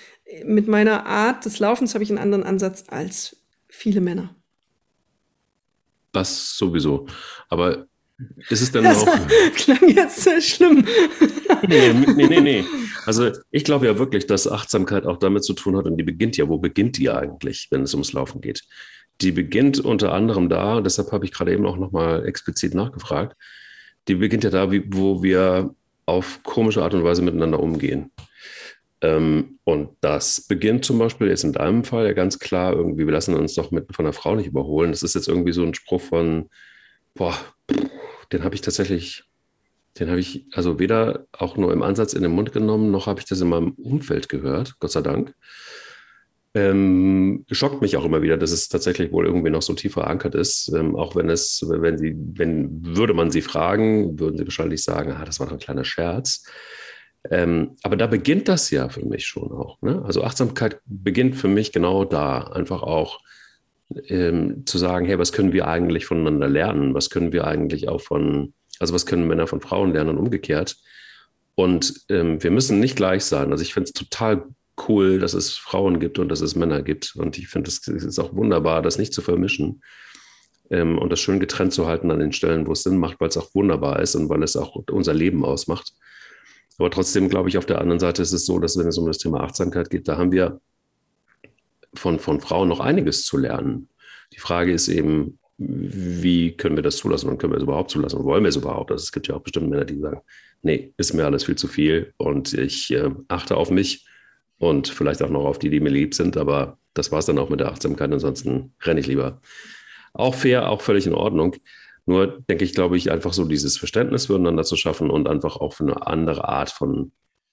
[0.45, 3.37] mit meiner Art des Laufens habe ich einen anderen Ansatz als
[3.69, 4.35] viele Männer.
[6.13, 7.07] Das sowieso.
[7.49, 7.87] Aber
[8.49, 9.19] ist es denn das auch.
[9.55, 10.87] Klang jetzt sehr schlimm.
[11.67, 12.65] Nee, nee, nee, nee.
[13.07, 16.37] Also ich glaube ja wirklich, dass Achtsamkeit auch damit zu tun hat, und die beginnt
[16.37, 18.65] ja, wo beginnt die eigentlich, wenn es ums Laufen geht?
[19.21, 23.37] Die beginnt unter anderem da, deshalb habe ich gerade eben auch nochmal explizit nachgefragt,
[24.09, 25.75] die beginnt ja da, wo wir
[26.07, 28.11] auf komische Art und Weise miteinander umgehen.
[29.03, 33.13] Ähm, und das beginnt zum Beispiel jetzt in deinem Fall ja ganz klar irgendwie, wir
[33.13, 34.91] lassen uns doch mit von der Frau nicht überholen.
[34.91, 36.51] Das ist jetzt irgendwie so ein Spruch von,
[37.15, 37.37] boah,
[38.33, 39.25] den habe ich tatsächlich,
[39.99, 43.21] den habe ich also weder auch nur im Ansatz in den Mund genommen, noch habe
[43.21, 45.35] ich das in meinem Umfeld gehört, Gott sei Dank.
[46.53, 50.35] Ähm, schockt mich auch immer wieder, dass es tatsächlich wohl irgendwie noch so tief verankert
[50.35, 50.73] ist.
[50.75, 55.13] Ähm, auch wenn es, wenn sie, wenn, würde man sie fragen, würden sie wahrscheinlich sagen,
[55.13, 56.45] ah, das war doch ein kleiner Scherz.
[57.31, 59.81] Ähm, aber da beginnt das ja für mich schon auch.
[59.83, 60.03] Ne?
[60.05, 63.21] Also Achtsamkeit beginnt für mich genau da, einfach auch
[64.09, 66.95] ähm, zu sagen, hey, was können wir eigentlich voneinander lernen?
[66.95, 70.77] Was können wir eigentlich auch von, also was können Männer von Frauen lernen und umgekehrt?
[71.55, 73.53] Und ähm, wir müssen nicht gleich sein.
[73.53, 74.47] Also ich finde es total
[74.89, 77.15] cool, dass es Frauen gibt und dass es Männer gibt.
[77.17, 79.83] Und ich finde, es ist auch wunderbar, das nicht zu vermischen
[80.71, 83.29] ähm, und das schön getrennt zu halten an den Stellen, wo es Sinn macht, weil
[83.29, 85.93] es auch wunderbar ist und weil es auch unser Leben ausmacht.
[86.79, 89.07] Aber trotzdem glaube ich, auf der anderen Seite ist es so, dass wenn es um
[89.07, 90.61] das Thema Achtsamkeit geht, da haben wir
[91.95, 93.89] von, von Frauen noch einiges zu lernen.
[94.33, 98.17] Die Frage ist eben, wie können wir das zulassen und können wir es überhaupt zulassen
[98.19, 98.91] und wollen wir es überhaupt?
[98.91, 100.23] Also es gibt ja auch bestimmte Männer, die sagen,
[100.63, 104.07] nee, ist mir alles viel zu viel und ich äh, achte auf mich
[104.61, 107.39] und vielleicht auch noch auf die, die mir lieb sind, aber das war es dann
[107.39, 109.41] auch mit der Achtsamkeit, ansonsten renne ich lieber.
[110.13, 111.57] Auch fair, auch völlig in Ordnung.
[112.05, 115.73] Nur denke ich, glaube ich, einfach so dieses Verständnis füreinander zu schaffen und einfach auch
[115.73, 117.13] für eine andere Art von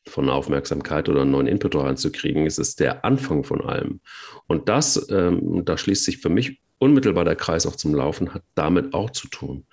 [0.09, 2.45] von Aufmerksamkeit oder einen neuen Input reinzukriegen.
[2.45, 3.99] Es ist der Anfang von allem.
[4.47, 8.43] Und das, ähm, da schließt sich für mich unmittelbar der Kreis auch zum Laufen, hat
[8.55, 9.65] damit auch zu tun.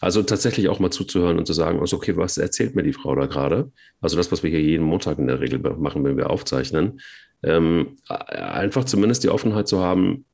[0.00, 3.14] Also tatsächlich auch mal zuzuhören und zu sagen, also okay, was erzählt mir die Frau
[3.14, 3.72] da gerade?
[4.00, 7.00] Also das, was wir hier jeden Montag in der Regel machen, wenn wir aufzeichnen.
[7.42, 10.24] Ähm, einfach zumindest die Offenheit zu haben,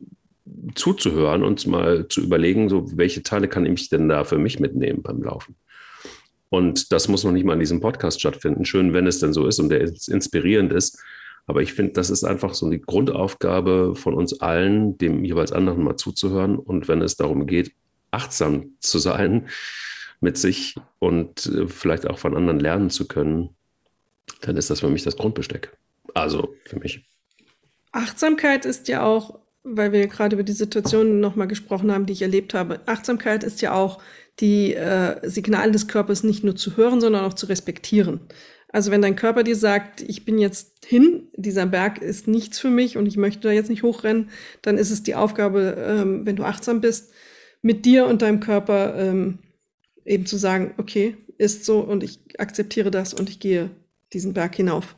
[0.75, 5.03] zuzuhören und mal zu überlegen, so welche Teile kann ich denn da für mich mitnehmen
[5.03, 5.57] beim Laufen.
[6.51, 8.65] Und das muss noch nicht mal in diesem Podcast stattfinden.
[8.65, 11.03] Schön, wenn es denn so ist und der inspirierend ist.
[11.47, 15.83] Aber ich finde, das ist einfach so die Grundaufgabe von uns allen, dem jeweils anderen
[15.83, 16.57] mal zuzuhören.
[16.57, 17.73] Und wenn es darum geht,
[18.15, 19.49] achtsam zu sein
[20.21, 23.51] mit sich und äh, vielleicht auch von anderen lernen zu können,
[24.41, 25.77] dann ist das für mich das Grundbesteck.
[26.15, 27.07] Also für mich.
[27.93, 32.23] Achtsamkeit ist ja auch, weil wir gerade über die Situation nochmal gesprochen haben, die ich
[32.23, 32.81] erlebt habe.
[32.87, 34.01] Achtsamkeit ist ja auch
[34.41, 38.21] die äh, Signale des Körpers nicht nur zu hören, sondern auch zu respektieren.
[38.69, 42.71] Also wenn dein Körper dir sagt, ich bin jetzt hin, dieser Berg ist nichts für
[42.71, 44.31] mich und ich möchte da jetzt nicht hochrennen,
[44.62, 47.12] dann ist es die Aufgabe, ähm, wenn du achtsam bist,
[47.65, 49.39] mit dir und deinem Körper ähm,
[50.05, 53.71] eben zu sagen, okay, ist so und ich akzeptiere das und ich gehe
[54.12, 54.97] diesen Berg hinauf.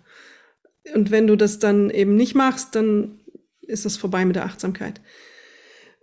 [0.93, 3.21] und wenn du das dann eben nicht machst, dann
[3.63, 5.01] ist es vorbei mit der Achtsamkeit.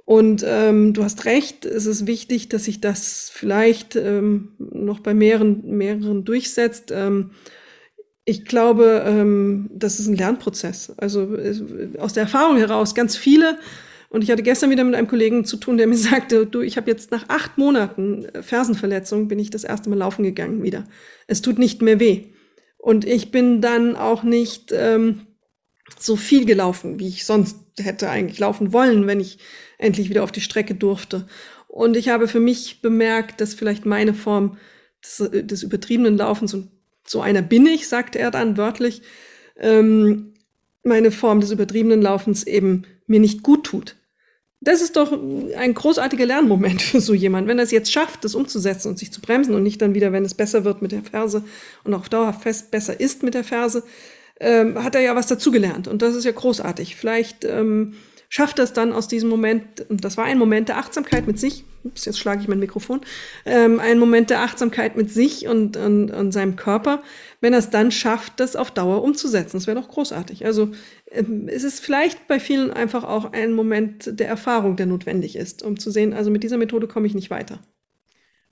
[0.06, 5.14] Und ähm, du hast recht, es ist wichtig, dass sich das vielleicht ähm, noch bei
[5.14, 6.92] mehreren, mehreren durchsetzt.
[6.92, 7.32] Ähm,
[8.24, 10.94] ich glaube, ähm, das ist ein Lernprozess.
[10.98, 11.38] Also
[12.00, 13.58] aus der Erfahrung heraus, ganz viele.
[14.14, 16.78] Und ich hatte gestern wieder mit einem Kollegen zu tun, der mir sagte, du, ich
[16.78, 20.86] habe jetzt nach acht Monaten Fersenverletzung, bin ich das erste Mal laufen gegangen wieder.
[21.26, 22.28] Es tut nicht mehr weh.
[22.78, 25.22] Und ich bin dann auch nicht ähm,
[25.98, 29.40] so viel gelaufen, wie ich sonst hätte eigentlich laufen wollen, wenn ich
[29.80, 31.26] endlich wieder auf die Strecke durfte.
[31.68, 34.58] Und ich habe für mich bemerkt, dass vielleicht meine Form
[35.04, 36.70] des, des übertriebenen Laufens, und
[37.04, 39.02] so einer bin ich, sagte er dann wörtlich,
[39.58, 40.36] ähm,
[40.84, 43.96] meine Form des übertriebenen Laufens eben mir nicht gut tut.
[44.64, 48.34] Das ist doch ein großartiger Lernmoment für so jemand, wenn er es jetzt schafft, das
[48.34, 51.04] umzusetzen und sich zu bremsen und nicht dann wieder, wenn es besser wird mit der
[51.04, 51.44] Ferse
[51.84, 53.84] und auch dauerhaft besser ist mit der Ferse,
[54.40, 55.88] ähm, hat er ja was dazugelernt.
[55.88, 56.96] Und das ist ja großartig.
[56.96, 57.96] Vielleicht ähm,
[58.34, 61.66] schafft es dann aus diesem Moment, und das war ein Moment der Achtsamkeit mit sich,
[61.84, 63.02] ups, jetzt schlage ich mein Mikrofon,
[63.46, 67.04] ähm, ein Moment der Achtsamkeit mit sich und, und, und seinem Körper,
[67.42, 69.58] wenn er es dann schafft, das auf Dauer umzusetzen.
[69.58, 70.48] Das wäre doch großartig.
[70.48, 70.72] Also
[71.12, 75.62] ähm, es ist vielleicht bei vielen einfach auch ein Moment der Erfahrung, der notwendig ist,
[75.62, 77.60] um zu sehen, also mit dieser Methode komme ich nicht weiter.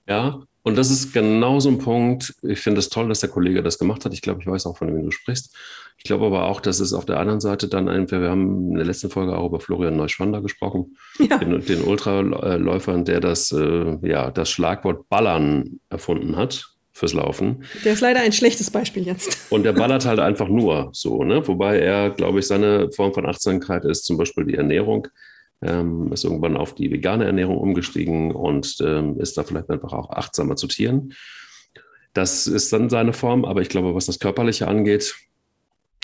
[0.08, 2.34] Ja, und das ist genau so ein Punkt.
[2.42, 4.14] Ich finde es toll, dass der Kollege das gemacht hat.
[4.14, 5.56] Ich glaube, ich weiß auch, von wem du sprichst.
[6.02, 8.74] Ich glaube aber auch, dass es auf der anderen Seite dann einfach, wir haben in
[8.74, 11.38] der letzten Folge auch über Florian Neuschwander gesprochen, ja.
[11.38, 17.62] den, den Ultraläufern, der das, äh, ja, das Schlagwort Ballern erfunden hat fürs Laufen.
[17.84, 19.50] Der ist leider ein schlechtes Beispiel jetzt.
[19.50, 21.46] Und der ballert halt einfach nur so, ne?
[21.46, 25.06] Wobei er, glaube ich, seine Form von Achtsamkeit ist zum Beispiel die Ernährung
[25.62, 30.10] ähm, ist irgendwann auf die vegane Ernährung umgestiegen und ähm, ist da vielleicht einfach auch
[30.10, 31.14] achtsamer zu Tieren.
[32.14, 35.14] Das ist dann seine Form, aber ich glaube, was das Körperliche angeht,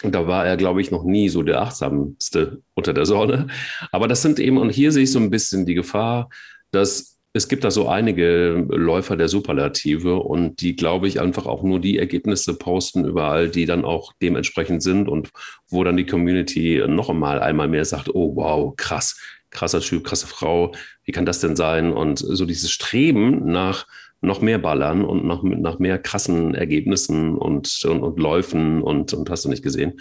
[0.03, 3.49] da war er, glaube ich, noch nie so der achtsamste unter der Sonne.
[3.91, 6.29] Aber das sind eben, und hier sehe ich so ein bisschen die Gefahr,
[6.71, 11.63] dass es gibt da so einige Läufer der Superlative und die, glaube ich, einfach auch
[11.63, 15.31] nur die Ergebnisse posten überall, die dann auch dementsprechend sind und
[15.69, 19.21] wo dann die Community noch einmal einmal mehr sagt, oh wow, krass,
[19.51, 20.73] krasser Typ, krasse Frau,
[21.05, 21.93] wie kann das denn sein?
[21.93, 23.87] Und so dieses Streben nach
[24.21, 29.31] noch mehr Ballern und nach, nach mehr krassen Ergebnissen und, und, und Läufen und, und
[29.31, 30.01] hast du nicht gesehen.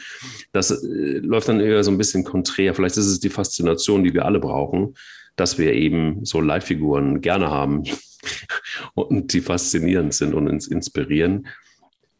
[0.51, 2.73] Das äh, läuft dann eher so ein bisschen konträr.
[2.73, 4.95] Vielleicht ist es die Faszination, die wir alle brauchen,
[5.35, 7.83] dass wir eben so Leitfiguren gerne haben
[8.95, 11.47] und die faszinierend sind und uns inspirieren.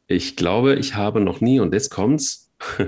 [0.06, 2.52] Ich glaube, ich habe noch nie, und jetzt kommt's,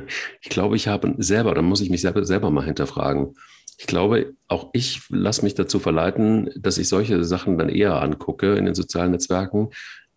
[0.41, 3.35] ich glaube, ich habe selber, da muss ich mich selber, selber mal hinterfragen,
[3.79, 8.55] ich glaube, auch ich lasse mich dazu verleiten, dass ich solche Sachen dann eher angucke
[8.55, 9.69] in den sozialen Netzwerken,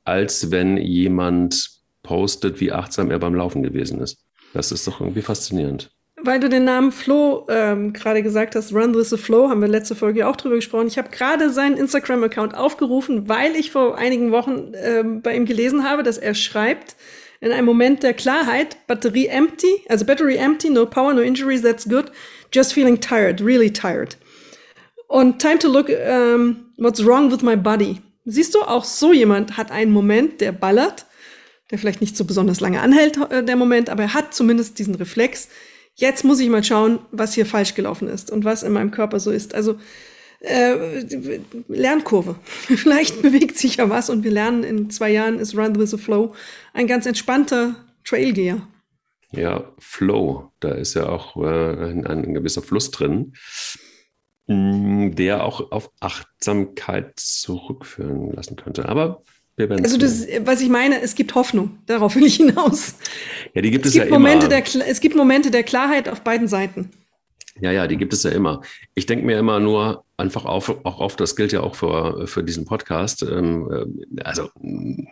[0.03, 1.71] als wenn jemand
[2.03, 4.19] postet, wie achtsam er beim Laufen gewesen ist.
[4.53, 5.93] Das ist doch irgendwie faszinierend.
[6.21, 9.69] Weil du den Namen Flo ähm, gerade gesagt hast, Run with the Flow, haben wir
[9.69, 10.89] letzte Folge auch drüber gesprochen.
[10.89, 15.89] Ich habe gerade seinen Instagram-Account aufgerufen, weil ich vor einigen Wochen ähm, bei ihm gelesen
[15.89, 16.97] habe, dass er schreibt,
[17.43, 21.89] in einem Moment der Klarheit, Batterie empty, also Battery empty, no power, no injuries, that's
[21.89, 22.11] good.
[22.53, 24.17] Just feeling tired, really tired.
[25.09, 28.01] Und time to look um, what's wrong with my body.
[28.25, 31.07] Siehst du, auch so jemand hat einen Moment, der ballert,
[31.73, 34.95] der vielleicht nicht so besonders lange anhält, äh, der Moment, aber er hat zumindest diesen
[34.95, 35.49] Reflex.
[35.97, 39.19] Jetzt muss ich mal schauen, was hier falsch gelaufen ist und was in meinem Körper
[39.19, 39.53] so ist.
[39.53, 39.81] Also
[40.43, 42.37] äh, Lernkurve.
[42.45, 45.99] Vielleicht bewegt sich ja was und wir lernen in zwei Jahren ist Run with the
[45.99, 46.35] Flow
[46.73, 48.61] ein ganz entspannter Trailgeher.
[49.31, 53.33] Ja, Flow, da ist ja auch äh, ein, ein, gewisser Fluss drin,
[54.47, 58.89] mm, der auch auf Achtsamkeit zurückführen lassen könnte.
[58.89, 59.23] Aber
[59.57, 61.79] wir werden Also das, was ich meine, es gibt Hoffnung.
[61.87, 62.97] Darauf will ich hinaus.
[63.55, 64.61] Ja, die gibt es, es gibt ja Momente immer.
[64.61, 66.91] Der, es gibt Momente der Klarheit auf beiden Seiten.
[67.63, 68.61] Ja, ja, die gibt es ja immer.
[68.97, 72.43] Ich denke mir immer nur einfach auf, auch oft, das gilt ja auch für, für
[72.43, 74.51] diesen Podcast, ähm, äh, also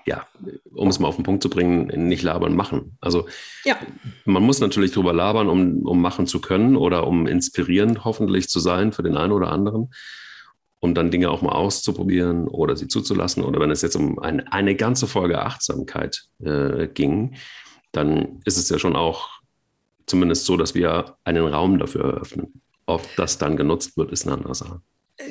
[0.05, 0.27] ja,
[0.75, 2.99] um es mal auf den Punkt zu bringen, nicht labern, machen.
[3.01, 3.29] Also
[3.65, 3.77] ja.
[4.25, 8.59] man muss natürlich drüber labern, um, um machen zu können oder um inspirierend hoffentlich zu
[8.59, 9.93] sein für den einen oder anderen,
[10.81, 13.45] um dann Dinge auch mal auszuprobieren oder sie zuzulassen.
[13.45, 17.37] Oder wenn es jetzt um eine, eine ganze Folge Achtsamkeit äh, ging,
[17.93, 19.40] dann ist es ja schon auch
[20.11, 22.61] zumindest so, dass wir einen Raum dafür eröffnen.
[22.87, 24.81] Ob das dann genutzt wird, ist eine andere Sache.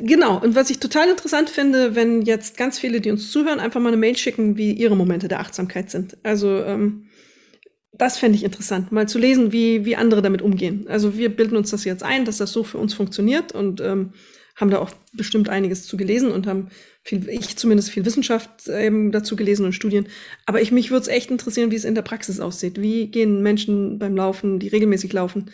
[0.01, 3.81] Genau, und was ich total interessant finde, wenn jetzt ganz viele, die uns zuhören, einfach
[3.81, 6.17] mal eine Mail schicken, wie ihre Momente der Achtsamkeit sind.
[6.23, 7.05] Also ähm,
[7.91, 10.85] das fände ich interessant, mal zu lesen, wie, wie andere damit umgehen.
[10.87, 14.13] Also wir bilden uns das jetzt ein, dass das so für uns funktioniert und ähm,
[14.59, 16.69] haben da auch bestimmt einiges zu gelesen und haben
[17.01, 20.07] viel, ich zumindest viel Wissenschaft ähm, dazu gelesen und Studien.
[20.45, 22.81] Aber ich, mich würde es echt interessieren, wie es in der Praxis aussieht.
[22.81, 25.49] Wie gehen Menschen beim Laufen, die regelmäßig laufen,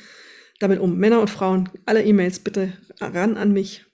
[0.60, 0.98] damit um?
[0.98, 3.86] Männer und Frauen, alle E-Mails bitte ran an mich.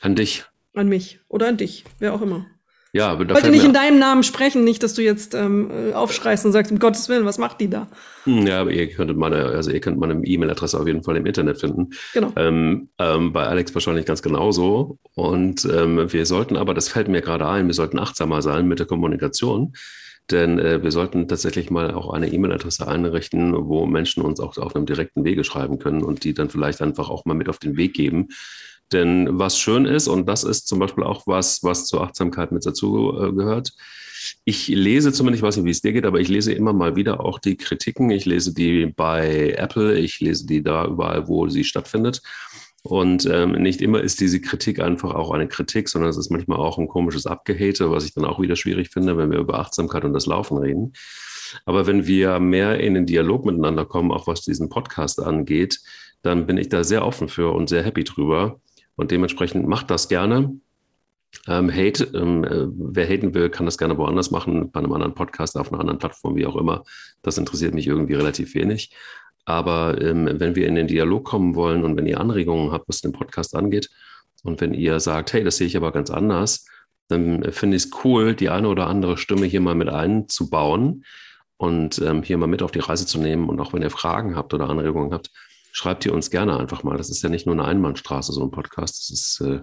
[0.00, 0.44] An dich.
[0.74, 2.46] An mich oder an dich, wer auch immer.
[2.92, 6.46] Ja, aber ich wollte nicht in deinem Namen sprechen, nicht, dass du jetzt ähm, aufschreist
[6.46, 7.86] und sagst, um Gottes Willen, was macht die da?
[8.24, 11.26] Hm, ja, aber ihr könntet meine, also ihr könnt meine E-Mail-Adresse auf jeden Fall im
[11.26, 11.90] Internet finden.
[12.14, 12.32] Genau.
[12.36, 14.98] Ähm, ähm, bei Alex wahrscheinlich ganz genauso.
[15.14, 18.78] Und ähm, wir sollten aber, das fällt mir gerade ein, wir sollten achtsamer sein mit
[18.78, 19.74] der Kommunikation.
[20.30, 24.76] Denn äh, wir sollten tatsächlich mal auch eine E-Mail-Adresse einrichten, wo Menschen uns auch auf
[24.76, 27.76] einem direkten Wege schreiben können und die dann vielleicht einfach auch mal mit auf den
[27.76, 28.28] Weg geben
[28.92, 32.64] denn was schön ist, und das ist zum Beispiel auch was, was zur Achtsamkeit mit
[32.64, 33.72] dazu äh, gehört,
[34.44, 36.96] ich lese zumindest, ich weiß nicht, wie es dir geht, aber ich lese immer mal
[36.96, 38.10] wieder auch die Kritiken.
[38.10, 42.22] Ich lese die bei Apple, ich lese die da überall, wo sie stattfindet.
[42.82, 46.58] Und ähm, nicht immer ist diese Kritik einfach auch eine Kritik, sondern es ist manchmal
[46.58, 50.04] auch ein komisches Abgehate, was ich dann auch wieder schwierig finde, wenn wir über Achtsamkeit
[50.04, 50.92] und das Laufen reden.
[51.64, 55.80] Aber wenn wir mehr in den Dialog miteinander kommen, auch was diesen Podcast angeht,
[56.22, 58.60] dann bin ich da sehr offen für und sehr happy drüber.
[58.98, 60.58] Und dementsprechend macht das gerne.
[61.46, 65.14] Ähm, Hate, ähm, äh, wer haten will, kann das gerne woanders machen, bei einem anderen
[65.14, 66.82] Podcast, auf einer anderen Plattform, wie auch immer.
[67.22, 68.90] Das interessiert mich irgendwie relativ wenig.
[69.44, 73.00] Aber ähm, wenn wir in den Dialog kommen wollen und wenn ihr Anregungen habt, was
[73.00, 73.88] den Podcast angeht,
[74.42, 76.66] und wenn ihr sagt, hey, das sehe ich aber ganz anders,
[77.06, 81.04] dann finde ich es cool, die eine oder andere Stimme hier mal mit einzubauen
[81.56, 83.48] und ähm, hier mal mit auf die Reise zu nehmen.
[83.48, 85.30] Und auch wenn ihr Fragen habt oder Anregungen habt,
[85.78, 86.96] schreibt ihr uns gerne einfach mal.
[86.98, 88.98] Das ist ja nicht nur eine Einbahnstraße, so ein Podcast.
[88.98, 89.60] Das ist äh,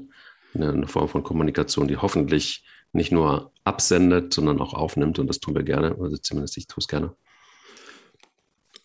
[0.53, 5.19] eine, eine, Form von Kommunikation, die hoffentlich nicht nur absendet, sondern auch aufnimmt.
[5.19, 5.97] Und das tun wir gerne.
[5.99, 7.13] Also zumindest ich tue es gerne.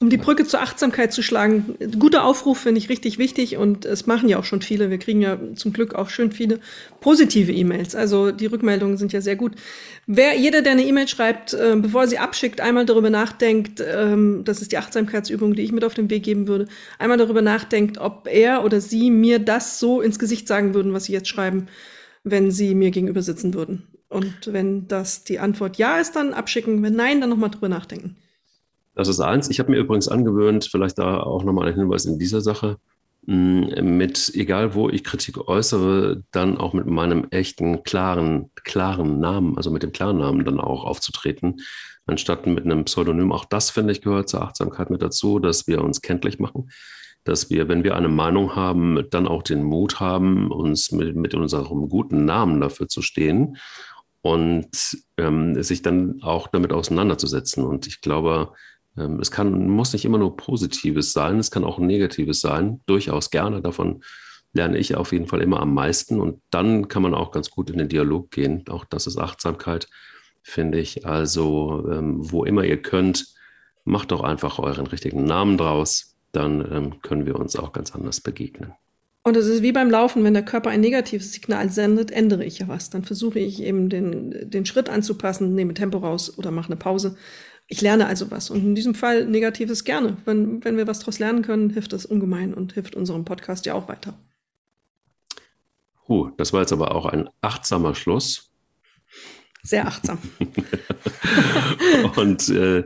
[0.03, 4.07] Um die Brücke zur Achtsamkeit zu schlagen, guter Aufruf finde ich richtig wichtig und es
[4.07, 4.88] machen ja auch schon viele.
[4.88, 6.59] Wir kriegen ja zum Glück auch schön viele
[7.03, 7.94] positive E-Mails.
[7.94, 9.57] Also die Rückmeldungen sind ja sehr gut.
[10.07, 14.40] Wer, jeder, der eine E-Mail schreibt, äh, bevor er sie abschickt, einmal darüber nachdenkt, ähm,
[14.46, 16.66] das ist die Achtsamkeitsübung, die ich mit auf den Weg geben würde,
[16.98, 21.05] einmal darüber nachdenkt, ob er oder sie mir das so ins Gesicht sagen würden, was
[21.05, 21.66] sie jetzt schreiben,
[22.24, 23.86] wenn sie mir gegenüber sitzen würden.
[24.09, 26.82] Und wenn das die Antwort ja ist, dann abschicken.
[26.82, 28.16] Wenn nein, dann nochmal drüber nachdenken.
[29.01, 29.48] Das ist eins.
[29.48, 32.76] Ich habe mir übrigens angewöhnt, vielleicht da auch nochmal ein Hinweis in dieser Sache,
[33.24, 39.57] mm, mit, egal wo ich Kritik äußere, dann auch mit meinem echten, klaren, klaren Namen,
[39.57, 41.62] also mit dem klaren Namen dann auch aufzutreten,
[42.05, 43.32] anstatt mit einem Pseudonym.
[43.32, 46.70] Auch das, finde ich, gehört zur Achtsamkeit mit dazu, dass wir uns kenntlich machen,
[47.24, 51.34] dass wir, wenn wir eine Meinung haben, dann auch den Mut haben, uns mit, mit
[51.34, 53.57] unserem guten Namen dafür zu stehen
[54.20, 54.68] und
[55.16, 57.64] ähm, sich dann auch damit auseinanderzusetzen.
[57.64, 58.53] Und ich glaube,
[58.97, 63.62] es kann, muss nicht immer nur Positives sein, es kann auch Negatives sein, durchaus gerne.
[63.62, 64.03] Davon
[64.53, 67.70] lerne ich auf jeden Fall immer am meisten und dann kann man auch ganz gut
[67.70, 68.64] in den Dialog gehen.
[68.68, 69.88] Auch das ist Achtsamkeit,
[70.43, 71.07] finde ich.
[71.07, 73.26] Also, ähm, wo immer ihr könnt,
[73.84, 78.20] macht doch einfach euren richtigen Namen draus, dann ähm, können wir uns auch ganz anders
[78.20, 78.74] begegnen.
[79.22, 82.59] Und es ist wie beim Laufen, wenn der Körper ein negatives Signal sendet, ändere ich
[82.59, 82.88] ja was.
[82.88, 87.16] Dann versuche ich eben den, den Schritt anzupassen, nehme Tempo raus oder mache eine Pause.
[87.72, 88.50] Ich lerne also was.
[88.50, 90.16] Und in diesem Fall Negatives gerne.
[90.24, 93.74] Wenn, wenn wir was daraus lernen können, hilft das ungemein und hilft unserem Podcast ja
[93.74, 94.18] auch weiter.
[96.08, 98.50] Uh, das war jetzt aber auch ein achtsamer Schluss.
[99.62, 100.18] Sehr achtsam.
[102.16, 102.82] und äh,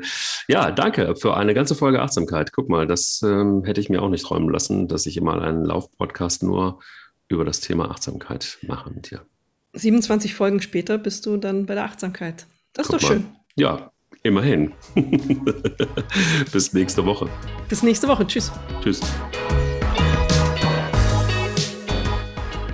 [0.49, 2.53] ja, danke für eine ganze Folge Achtsamkeit.
[2.53, 5.64] Guck mal, das ähm, hätte ich mir auch nicht träumen lassen, dass ich mal einen
[5.64, 6.82] Lauf-Podcast nur
[7.28, 9.24] über das Thema Achtsamkeit mache mit dir.
[9.72, 12.45] 27 Folgen später bist du dann bei der Achtsamkeit.
[12.74, 13.22] Das ist Guck doch schön.
[13.22, 13.41] Mal.
[13.57, 13.93] Ja,
[14.25, 14.72] Immerhin.
[16.53, 17.29] Bis nächste Woche.
[17.68, 18.27] Bis nächste Woche.
[18.27, 18.51] Tschüss.
[18.83, 19.01] Tschüss.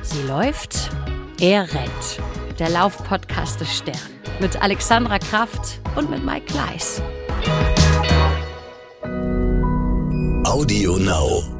[0.03, 0.90] Sie läuft,
[1.40, 2.20] er rennt.
[2.61, 3.96] Der Laufpodcast des Stern.
[4.38, 7.03] Mit Alexandra Kraft und mit Mike Kleiss.
[10.44, 11.59] Audio Now.